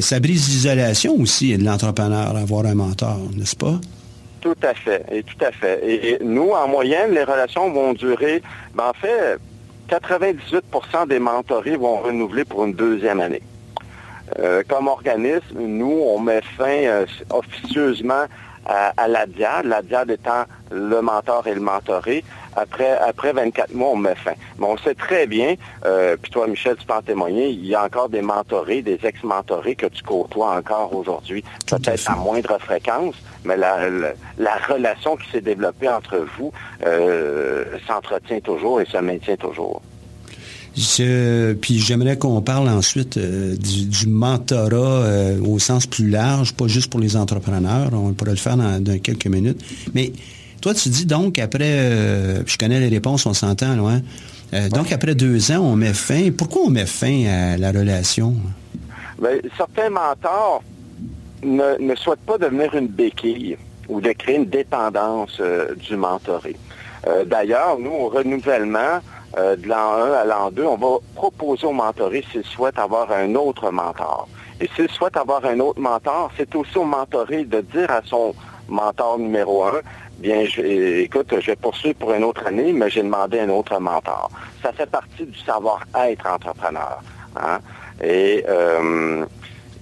[0.00, 3.80] Ça brise l'isolation aussi de l'entrepreneur, avoir un mentor, n'est-ce pas?
[4.40, 5.80] Tout à fait, et tout à fait.
[5.84, 8.42] Et, nous, en moyenne, les relations vont durer,
[8.74, 9.38] ben, en fait,
[9.90, 13.42] 98% des mentorés vont renouveler pour une deuxième année.
[14.38, 18.26] Euh, comme organisme, nous, on met fin euh, officieusement
[18.66, 22.22] à, la DIAD, la DIAD étant le mentor et le mentoré.
[22.56, 24.32] Après, après 24 mois, on met fin.
[24.58, 27.74] Mais on sait très bien, euh, puis toi, Michel, tu peux en témoigner, il y
[27.74, 33.14] a encore des mentorés, des ex-mentorés que tu côtoies encore aujourd'hui, peut-être à moindre fréquence,
[33.44, 33.76] mais la,
[34.68, 36.52] relation qui s'est développée entre vous
[36.86, 39.80] euh, s'entretient toujours et se maintient toujours.
[40.74, 46.90] puis j'aimerais qu'on parle ensuite euh, du, mentorat euh, au sens plus large, pas juste
[46.90, 47.90] pour les entrepreneurs.
[47.92, 49.60] On pourrait le faire dans, quelques minutes.
[49.94, 50.12] Mais
[50.60, 54.00] toi, tu dis donc après, je connais les réponses, on s'entend loin.
[54.70, 56.30] donc après deux ans, on met fin.
[56.30, 58.34] Pourquoi on met fin à la relation?
[59.20, 60.62] Bien, certains mentors
[61.42, 63.56] ne, souhaite pas devenir une béquille
[63.88, 66.56] ou de créer une dépendance euh, du mentoré.
[67.06, 69.00] Euh, d'ailleurs, nous, au renouvellement
[69.36, 73.10] euh, de l'an 1 à l'an 2, on va proposer au mentoré s'il souhaite avoir
[73.12, 74.28] un autre mentor.
[74.60, 78.34] Et s'il souhaite avoir un autre mentor, c'est aussi au mentoré de dire à son
[78.68, 79.72] mentor numéro 1,
[80.20, 84.30] bien, écoute, je vais poursuivre pour une autre année, mais j'ai demandé un autre mentor.
[84.62, 87.02] Ça fait partie du savoir-être entrepreneur.
[87.36, 87.58] Hein.
[88.02, 88.44] Et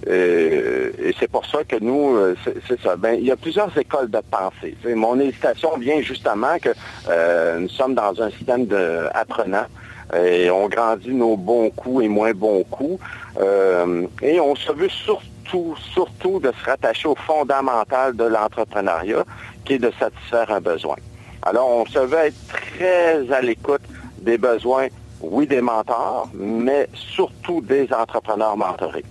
[0.07, 2.35] euh, et c'est pour ça que nous, euh,
[2.67, 2.95] c'est ça.
[2.95, 4.75] Ben, il y a plusieurs écoles de pensée.
[4.95, 6.69] mon hésitation vient justement que
[7.09, 9.67] euh, nous sommes dans un système d'apprenants
[10.17, 12.99] et on grandit nos bons coups et moins bons coups.
[14.21, 19.23] et on se veut surtout, surtout de se rattacher au fondamental de l'entrepreneuriat,
[19.65, 20.95] qui est de satisfaire un besoin.
[21.43, 23.81] Alors, on se veut être très à l'écoute
[24.21, 24.87] des besoins,
[25.21, 29.05] oui, des mentors, mais surtout des entrepreneurs mentorés.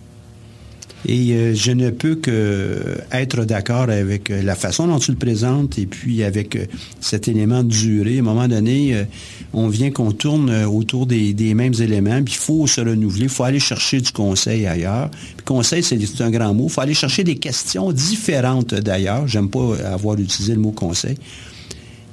[1.06, 5.16] Et euh, je ne peux que être d'accord avec euh, la façon dont tu le
[5.16, 6.66] présentes et puis avec euh,
[7.00, 8.16] cet élément de durée.
[8.16, 9.06] À un moment donné,
[9.52, 13.44] on vient qu'on tourne autour des, mêmes éléments, puis il faut se renouveler, il faut
[13.44, 15.10] aller chercher du conseil ailleurs.
[15.44, 16.64] Conseil, c'est un grand mot.
[16.64, 19.26] Il faut aller chercher des questions différentes d'ailleurs.
[19.26, 21.16] J'aime pas avoir utilisé le mot conseil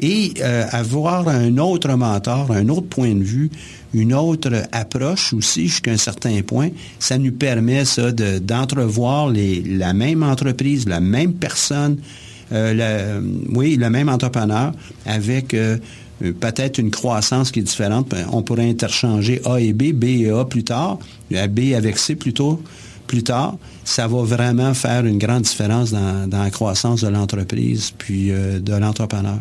[0.02, 0.34] et
[0.72, 3.50] avoir un autre mentor, un autre point de vue,
[3.94, 6.70] une autre approche aussi jusqu'à un certain point.
[7.00, 11.98] Ça nous permet ça d'entrevoir la même entreprise, la même personne,
[12.52, 14.72] euh, oui, le même entrepreneur
[15.06, 15.78] avec euh,
[16.20, 18.14] peut-être une croissance qui est différente.
[18.32, 21.00] On pourrait interchanger A et B, B et A plus tard,
[21.30, 22.62] B avec C plutôt
[23.08, 23.56] plus tard.
[23.84, 28.74] Ça va vraiment faire une grande différence dans, la croissance de l'entreprise puis euh, de
[28.74, 29.38] l'entrepreneur.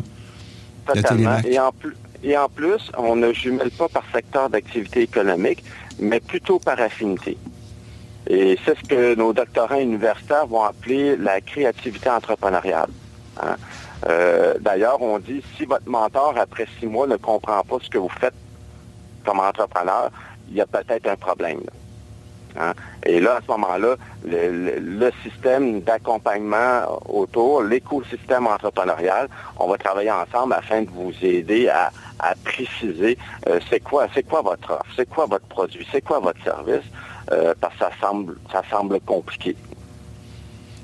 [1.47, 5.63] Et en plus, et en plus, on ne jumelle pas par secteur d'activité économique,
[5.99, 7.37] mais plutôt par affinité.
[8.27, 12.89] Et c'est ce que nos doctorants universitaires vont appeler la créativité entrepreneuriale.
[13.41, 13.55] Hein.
[14.07, 17.97] Euh, d'ailleurs, on dit, si votre mentor, après six mois, ne comprend pas ce que
[17.97, 18.33] vous faites
[19.25, 20.11] comme entrepreneur,
[20.49, 21.61] il y a peut-être un problème.
[22.57, 22.73] Hein.
[23.05, 29.27] Et là, à ce moment-là, le, système d'accompagnement autour, l'écosystème entrepreneurial,
[29.59, 31.91] on va travailler ensemble afin de vous aider à,
[32.43, 33.17] préciser
[33.47, 36.85] euh, c'est quoi, votre offre, c'est quoi votre produit, c'est quoi votre service,
[37.31, 37.85] euh, parce que
[38.51, 39.55] ça semble compliqué.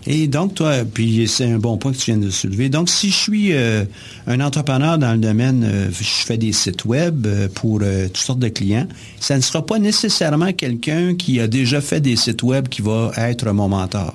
[0.07, 2.69] Et donc, toi, puis c'est un bon point que tu viens de soulever.
[2.69, 3.83] Donc, si je suis euh,
[4.25, 8.39] un entrepreneur dans le domaine, euh, je fais des sites web euh, pour toutes sortes
[8.39, 8.87] de clients,
[9.19, 13.11] ça ne sera pas nécessairement quelqu'un qui a déjà fait des sites web qui va
[13.17, 14.13] être mon mentor.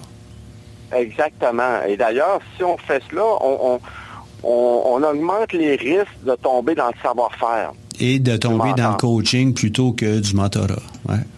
[0.93, 1.83] Exactement.
[1.87, 3.81] Et d'ailleurs, si on fait cela, on,
[4.43, 7.73] on, augmente les risques de tomber dans le savoir-faire.
[7.99, 10.83] Et de tomber dans le coaching plutôt que du mentorat.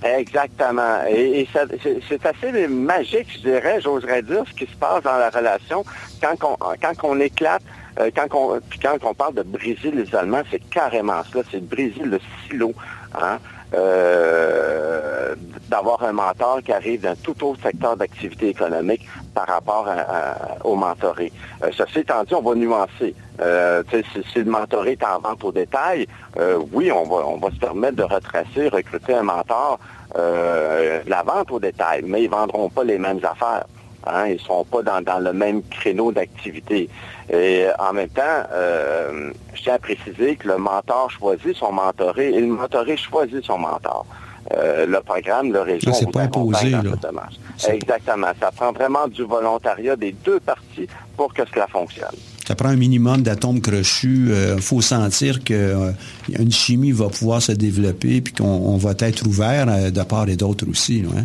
[0.03, 1.05] Exactement.
[1.09, 5.85] Et, c'est assez magique, je dirais, j'oserais dire, ce qui se passe dans la relation
[6.21, 7.63] quand on, quand on éclate
[8.01, 12.21] euh, quand, on, quand on parle de briser l'isolement, c'est carrément cela, c'est briser le
[12.47, 12.73] silo.
[13.21, 13.39] Hein?
[13.75, 15.35] Euh,
[15.69, 19.87] d'avoir un mentor qui arrive d'un tout autre secteur d'activité économique par rapport
[20.65, 21.31] au mentoré.
[21.63, 23.15] Euh, ceci étant dit, on va nuancer.
[23.41, 26.07] Euh, si, le mentoré est en vente au détail,
[26.73, 29.79] oui, on va, on va se permettre de retracer, recruter un mentor
[30.15, 33.65] la vente au détail, mais ils ne vendront pas les mêmes affaires.
[34.07, 36.89] Hein, ils ne sont pas dans, le même créneau d'activité.
[37.31, 38.23] Et en même temps,
[38.53, 43.45] euh, je tiens à préciser que le mentor choisit son mentoré et le mentoré choisit
[43.45, 44.07] son mentor.
[44.55, 46.71] Euh, le programme, le réseau, c'est pas imposé.
[46.71, 46.81] Là.
[47.69, 48.29] Exactement.
[48.41, 52.17] Ça prend vraiment du volontariat des deux parties pour que cela fonctionne.
[52.49, 54.29] Ça prend un minimum d'atomes crochus.
[54.29, 59.67] Il euh, faut sentir qu'une chimie va pouvoir se développer puis qu'on va être ouvert
[59.67, 61.05] de part et d'autre aussi.
[61.15, 61.25] Hein?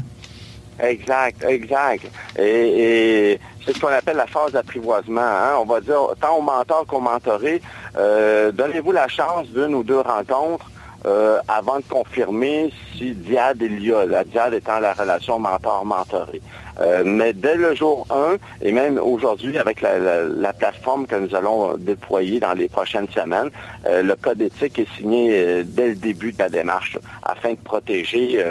[0.85, 2.11] Exact, exact.
[2.37, 5.21] Et, c'est ce qu'on appelle la phase d'apprivoisement.
[5.21, 5.53] Hein?
[5.61, 7.61] On va dire, tant au mentor qu'au mentoré,
[7.95, 10.69] euh, donnez-vous la chance d'une ou deux rencontres
[11.05, 16.41] euh, avant de confirmer si diade a, la diade étant la relation mentor-mentoré.
[16.79, 21.77] Euh, mais dès le jour 1, et même aujourd'hui avec la, plateforme que nous allons
[21.77, 23.49] déployer dans les prochaines semaines,
[23.85, 28.43] euh, le code éthique est signé dès le début de la démarche afin de protéger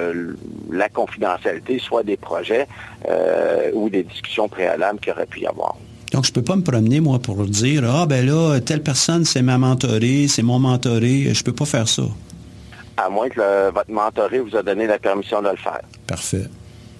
[0.70, 2.66] la confidentialité, soit des projets
[3.72, 5.76] ou des discussions préalables qu'il aurait pu y avoir.
[6.12, 9.24] Donc, je ne peux pas me promener, moi, pour dire, ah, ben là, telle personne,
[9.24, 11.32] c'est ma mentorée, c'est mon mentoré.
[11.32, 12.02] Je ne peux pas faire ça
[12.96, 15.80] à moins que votre mentoré vous a donné la permission de le faire.
[16.06, 16.44] Parfait.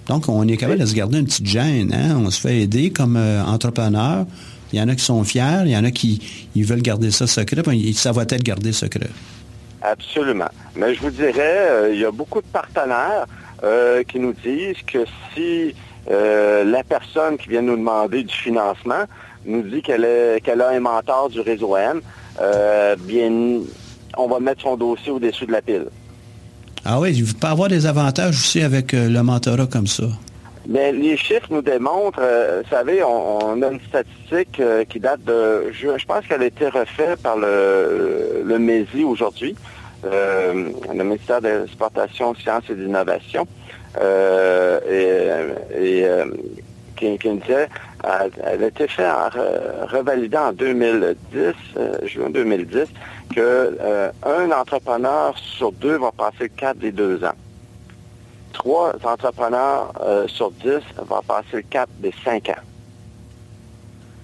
[0.07, 1.93] Donc, on est capable de se garder une petite gêne.
[1.93, 2.17] Hein?
[2.17, 4.25] On se fait aider comme euh, entrepreneur.
[4.71, 7.11] Il y en a qui sont fiers, il y en a qui ils veulent garder
[7.11, 7.61] ça secret,
[7.93, 9.09] ça va être gardé secret.
[9.83, 10.49] Absolument.
[10.75, 13.25] Mais je vous dirais, euh, il y a beaucoup de partenaires
[13.63, 15.75] euh, qui nous disent que si
[16.09, 19.05] la personne qui vient nous demander du financement
[19.45, 22.01] nous dit qu'elle qu'elle a un mentor du réseau M,
[22.99, 23.61] bien
[24.17, 25.85] on va mettre son dossier au-dessus de la pile.
[26.85, 30.03] Ah oui, il peut avoir des avantages aussi avec euh, le mentorat comme ça.
[30.67, 35.23] Mais les chiffres nous démontrent, euh, vous savez, on, a une statistique euh, qui date
[35.23, 39.55] de, je, pense qu'elle a été refaite par le, le MESI aujourd'hui,
[40.03, 43.47] le ministère de l'Exportation, Sciences et d'Innovation,
[43.97, 46.05] et,
[46.97, 47.69] qui, qui, disait,
[48.03, 49.07] elle, a été faite,
[49.89, 51.53] revalidée en 2010,
[52.03, 52.87] juin 2010,
[53.33, 57.35] qu'un euh, entrepreneur sur deux va passer le cap des deux ans.
[58.53, 62.61] Trois entrepreneurs euh, sur dix vont passer le cap des cinq ans.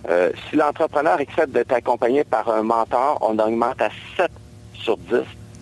[0.09, 4.31] Euh, si l'entrepreneur accepte d'être accompagné par un mentor, on augmente à 7
[4.73, 5.17] sur 10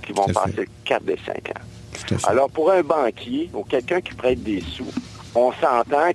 [0.06, 2.20] qui vont passer le cap des cinq ans.
[2.28, 4.92] Alors, pour un banquier ou quelqu'un qui prête des sous,
[5.34, 6.14] on s'entend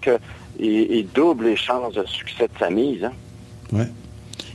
[0.59, 3.05] qu'il double les chances de succès de sa mise.
[3.75, 3.87] Hein?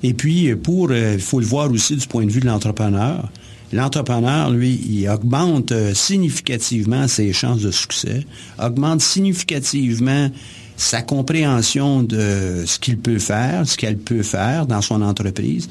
[0.03, 3.29] Et puis, pour, euh, il faut le voir aussi du point de vue de l'entrepreneur.
[3.73, 8.25] L'entrepreneur, lui, il augmente euh, significativement ses chances de succès,
[8.59, 10.29] augmente significativement
[10.77, 15.67] sa compréhension de ce qu'il peut faire, ce qu'elle peut faire dans son entreprise.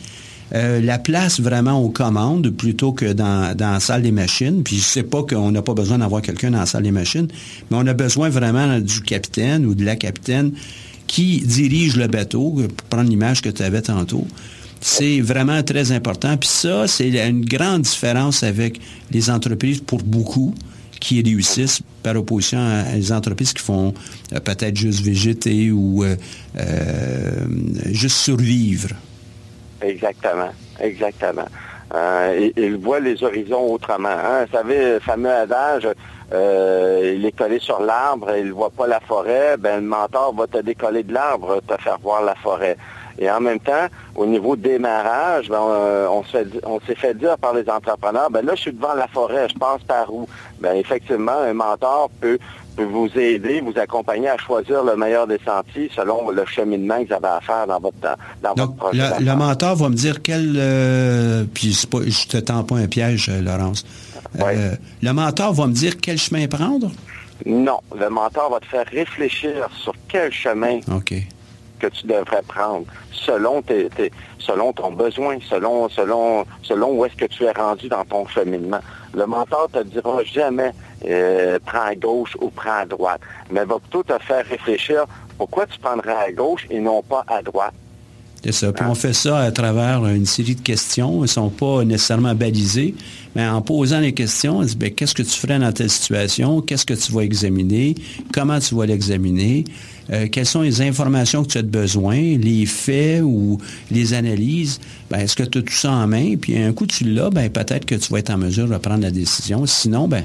[0.54, 4.62] Euh, la place vraiment aux commandes plutôt que dans, la salle des machines.
[4.62, 7.28] Puis je sais pas qu'on n'a pas besoin d'avoir quelqu'un dans la salle des machines,
[7.70, 10.52] mais on a besoin vraiment du capitaine ou de la capitaine
[11.06, 14.26] qui dirige le bateau, pour prendre l'image que tu avais tantôt.
[14.80, 16.36] C'est vraiment très important.
[16.36, 18.80] Puis ça, c'est une grande différence avec
[19.10, 20.54] les entreprises pour beaucoup
[21.00, 23.94] qui réussissent par opposition à les entreprises qui font
[24.32, 26.16] euh, peut-être juste végéter ou euh,
[27.92, 28.88] juste survivre.
[29.82, 30.50] Exactement,
[30.80, 31.46] exactement.
[32.56, 34.08] ils voient les horizons autrement.
[34.08, 34.44] Hein.
[34.46, 35.88] Vous savez, le fameux adage,
[36.32, 40.34] euh, il est collé sur l'arbre, il ne voit pas la forêt, ben, le mentor
[40.34, 42.76] va te décoller de l'arbre, te faire voir la forêt.
[43.18, 48.28] Et en même temps, au niveau démarrage, ben, on, s'est fait dire par les entrepreneurs,
[48.30, 50.28] ben là, je suis devant la forêt, je passe par où?
[50.60, 52.38] Ben, effectivement, un mentor peut,
[52.84, 57.14] vous aider, vous accompagner à choisir le meilleur des sentiers selon le cheminement que vous
[57.14, 57.96] avez à faire dans votre,
[58.42, 59.02] dans Donc, projet.
[59.20, 60.54] Le, mentor va me dire quel...
[60.56, 63.84] Euh, puis je te tends pas un piège, euh, Laurence.
[64.40, 66.90] Euh, le mentor va me dire quel chemin prendre?
[67.44, 70.80] Non, le mentor va te faire réfléchir sur quel chemin
[71.78, 73.62] que tu devrais prendre selon,
[74.38, 78.80] selon ton besoin, selon, selon, où est-ce que tu es rendu dans ton cheminement.
[79.14, 80.72] Le mentor te dira jamais
[81.06, 83.20] euh, prends à gauche ou prends à droite,
[83.50, 85.06] mais va plutôt te faire réfléchir
[85.38, 87.74] Pourquoi tu prendrais à gauche et non pas à droite?
[88.46, 88.72] C'est ça.
[88.72, 91.16] Puis on fait ça à travers une série de questions.
[91.16, 92.94] Elles ne sont pas nécessairement balisées,
[93.34, 96.60] mais en posant les questions, on dit ben, qu'est-ce que tu ferais dans telle situation?
[96.60, 97.96] Qu'est-ce que tu vas examiner?
[98.32, 99.64] Comment tu vas l'examiner?
[100.12, 103.58] Euh, quelles sont les informations que tu as besoin, les faits ou
[103.90, 104.78] les analyses?
[105.10, 106.36] Ben, est-ce que tu as tout ça en main?
[106.36, 109.02] Puis un coup tu l'as, ben, peut-être que tu vas être en mesure de prendre
[109.02, 109.66] la décision.
[109.66, 110.22] Sinon, ben,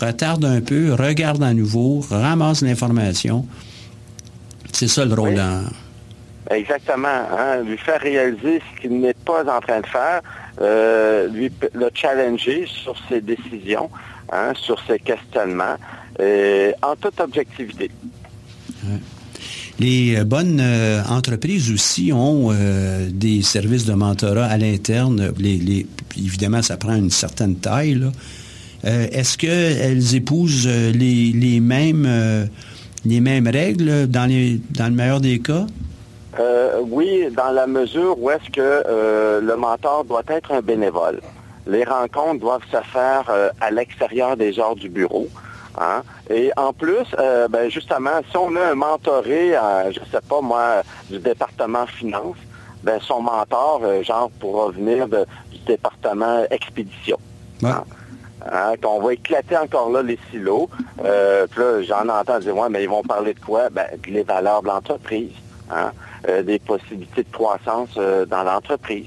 [0.00, 3.46] retarde un peu, regarde à nouveau, ramasse l'information.
[4.72, 5.40] C'est ça le rôle
[6.50, 7.08] Exactement.
[7.08, 7.62] Hein.
[7.64, 10.20] Lui faire réaliser ce qu'il n'est pas en train de faire,
[10.60, 13.88] euh, lui le challenger sur ses décisions,
[14.32, 15.76] hein, sur ses questionnements,
[16.18, 17.90] euh, en toute objectivité.
[19.78, 20.60] Les euh, bonnes
[21.08, 22.52] entreprises aussi ont
[23.10, 25.32] des services de mentorat à l'interne.
[26.16, 28.02] évidemment, ça prend une certaine taille.
[28.82, 32.48] Est-ce qu'elles épousent les, mêmes,
[33.04, 35.66] les mêmes règles dans, le meilleur des cas?
[36.38, 41.20] Euh, oui, dans la mesure où est-ce que euh, le mentor doit être un bénévole.
[41.66, 45.26] Les rencontres doivent se faire euh, à l'extérieur des heures du bureau.
[45.78, 46.02] Hein.
[46.28, 47.06] Et en plus,
[47.48, 49.52] ben justement, si on a un mentoré,
[49.90, 52.36] je ne sais pas moi, du département finance,
[52.82, 57.18] ben son mentor, genre, pourra venir du département expédition.
[57.62, 57.84] Hein.
[58.50, 60.68] Hein, qu'on va éclater encore là les silos.
[60.96, 61.04] puis
[61.62, 63.70] là, j'en entends dire, ouais, mais ils vont parler de quoi?
[63.70, 65.32] Ben, les valeurs de l'entreprise.
[65.70, 65.92] Hein?
[66.28, 69.06] Euh, des possibilités de croissance euh, dans l'entreprise.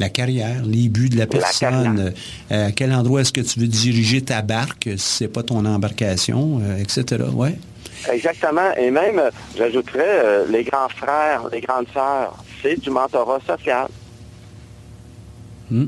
[0.00, 2.12] La carrière, les buts de la personne,
[2.50, 5.44] euh, à quel endroit est-ce que tu veux diriger ta barque, si ce n'est pas
[5.44, 7.24] ton embarcation, etc.
[7.32, 7.56] Ouais.
[8.10, 8.72] Exactement.
[8.76, 9.22] Et même,
[9.56, 13.86] j'ajouterais, les grands frères, les grandes sœurs, c'est du mentorat social.
[15.70, 15.86] Hmm.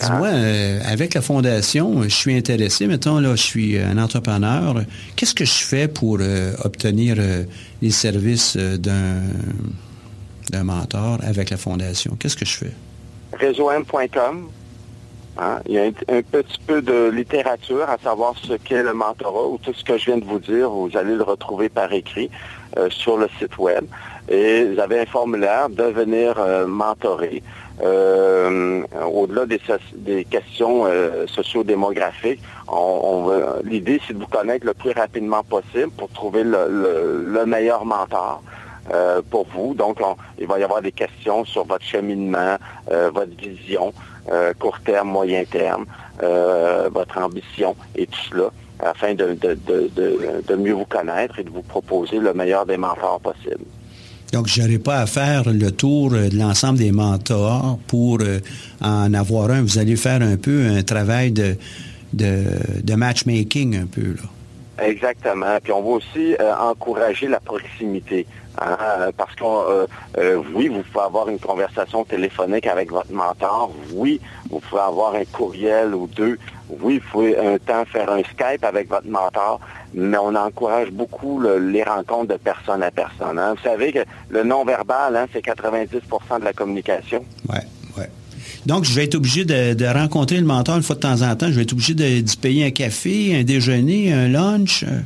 [0.00, 2.86] Dis-moi, euh, avec la fondation, je suis intéressé.
[2.86, 4.76] Mettons, là, je suis un entrepreneur.
[5.14, 7.44] Qu'est-ce que je fais pour euh, obtenir euh,
[7.82, 9.20] les services d'un,
[10.64, 12.16] mentor avec la fondation?
[12.18, 12.72] Qu'est-ce que je fais?
[13.34, 14.48] Réseaum.com.
[15.38, 15.58] Hein?
[15.66, 19.58] Il y a un, petit peu de littérature à savoir ce qu'est le mentorat ou
[19.58, 20.70] tout ce que je viens de vous dire.
[20.70, 22.30] Vous allez le retrouver par écrit
[22.88, 23.84] sur le site web.
[24.28, 26.36] Et vous avez un formulaire devenir
[26.66, 27.42] mentoré.
[27.82, 32.40] Euh, au-delà des, questions euh, sociodémographiques,
[33.64, 38.42] l'idée, c'est de vous connaître le plus rapidement possible pour trouver le, meilleur mentor.
[38.92, 39.74] Euh, pour vous.
[39.74, 39.98] Donc,
[40.38, 42.56] il va y avoir des questions sur votre cheminement,
[42.88, 43.92] votre vision,
[44.58, 45.84] court terme, moyen terme,
[46.90, 48.50] votre ambition et tout cela,
[48.80, 53.66] afin de, de, mieux vous connaître et de vous proposer le meilleur des mentors possibles.
[54.32, 58.38] Donc, je n'aurai pas à faire le tour de l'ensemble des mentors pour euh,
[58.80, 59.62] en avoir un.
[59.62, 61.56] Vous allez faire un peu un travail de,
[62.12, 64.14] de, matchmaking un peu.
[64.80, 65.58] Exactement.
[65.62, 68.26] Puis on va aussi euh, encourager la proximité.
[68.60, 69.44] Hein, parce que
[70.18, 73.72] euh, oui, vous pouvez avoir une conversation téléphonique avec votre mentor.
[73.92, 74.20] Oui,
[74.50, 76.38] vous pouvez avoir un courriel ou deux.
[76.68, 79.60] Oui, vous pouvez un temps faire un Skype avec votre mentor
[79.94, 83.38] mais on encourage beaucoup les rencontres de personne à personne.
[83.38, 83.54] Hein.
[83.54, 87.24] Vous savez que le non-verbal, hein, c'est 90% de la communication.
[87.48, 87.58] Oui,
[87.96, 88.04] oui.
[88.66, 91.46] Donc, je vais être obligé de, rencontrer le mentor une fois de temps en temps.
[91.46, 94.84] Je vais être obligé de, payer un café, un déjeuner, un lunch.
[94.84, 95.00] Euh.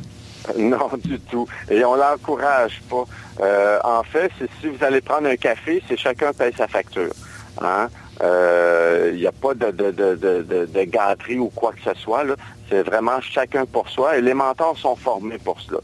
[0.59, 1.47] Non, du tout.
[1.71, 3.05] Et on l'encourage pas.
[3.41, 4.31] Euh, en fait,
[4.61, 7.13] si vous allez prendre un café, c'est chacun paye sa facture.
[7.59, 7.87] Hein.
[8.21, 12.23] Euh, il n'y a pas de, de, de, gâterie ou quoi que ce soit.
[12.69, 15.79] C'est vraiment chacun pour soi et les mentors sont formés pour cela.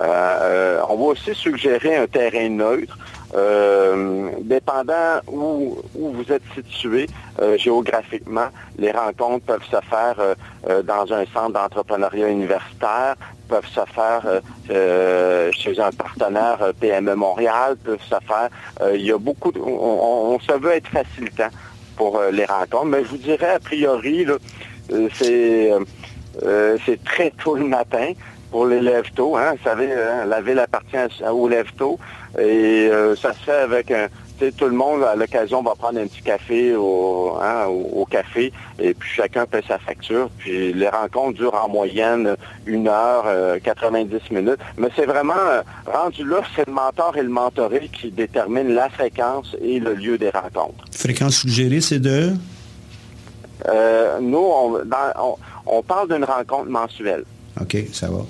[0.00, 2.98] Euh, euh, on va aussi suggérer un terrain neutre.
[4.40, 7.06] dépendant où, où, vous êtes situé
[7.56, 10.16] géographiquement, les rencontres peuvent se faire
[10.84, 13.16] dans un centre d'entrepreneuriat universitaire,
[13.48, 14.22] peuvent se faire
[15.52, 18.48] chez un partenaire PME Montréal, peuvent se faire.
[18.94, 21.50] il y a beaucoup de, on, se veut être facilitant
[21.96, 22.84] pour euh, les rencontres.
[22.86, 24.26] Mais je vous dirais, a priori,
[24.92, 25.80] euh,
[26.42, 28.12] euh, c'est très tôt le matin
[28.50, 29.36] pour les lève-tôt.
[29.36, 29.54] Hein.
[29.56, 30.96] Vous savez, hein, la ville appartient
[31.30, 31.98] aux lève-tôt.
[32.38, 34.08] Et ça se fait avec un,
[34.56, 39.08] tout le monde, à l'occasion, va prendre un petit café hein, au, café et puis
[39.08, 40.28] chacun paie sa facture.
[40.38, 43.24] Puis les rencontres durent en moyenne une heure,
[43.62, 44.60] 90 euh, minutes.
[44.76, 48.88] Mais c'est vraiment, euh, rendu là, c'est le mentor et le mentoré qui déterminent la
[48.90, 50.84] fréquence et le lieu des rencontres.
[50.92, 52.32] Fréquence suggérée, c'est de?
[53.68, 54.78] Euh, nous, on,
[55.82, 57.24] parle d'une rencontre mensuelle.
[57.60, 58.24] OK, ça va.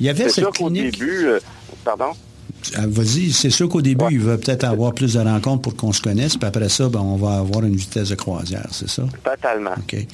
[0.00, 0.98] Il y avait cette clinique...
[0.98, 1.28] début...
[1.84, 2.12] pardon?
[2.74, 5.92] Ah, vas-y, c'est sûr qu'au début, il va peut-être avoir plus de rencontres pour qu'on
[5.92, 9.04] se connaisse, puis après ça, ben, on va avoir une vitesse de croisière, c'est ça?
[9.22, 9.74] Totalement.
[9.78, 10.06] OK.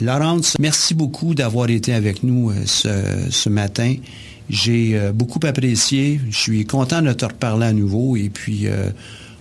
[0.00, 3.94] Laurence, merci beaucoup d'avoir été avec nous euh, ce, matin.
[4.50, 6.20] J'ai euh, beaucoup apprécié.
[6.30, 8.90] Je suis content de te reparler à nouveau et puis euh,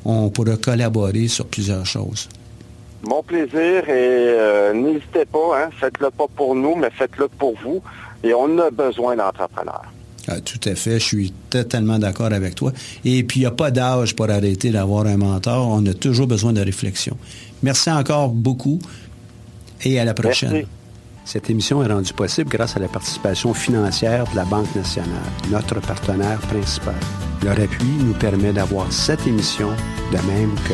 [0.06, 2.30] on pourra collaborer sur plusieurs choses.
[3.04, 7.82] Mon plaisir et n'hésitez pas, hein, faites-le pas pour nous, mais faites-le pour vous.
[8.24, 9.86] Et on a besoin d'entrepreneurs.
[10.28, 12.72] Ah, tout à fait, je suis totalement d'accord avec toi.
[13.04, 15.68] Et puis, il n'y a pas d'âge pour arrêter d'avoir un mentor.
[15.68, 17.18] On a toujours besoin de réflexion.
[17.64, 18.80] Merci encore beaucoup
[19.84, 20.66] et à la prochaine.
[21.26, 25.10] Cette émission est rendue possible grâce à la participation financière de la Banque nationale,
[25.52, 26.96] notre partenaire principal.
[27.44, 29.70] Leur appui nous permet d'avoir cette émission,
[30.12, 30.74] de même que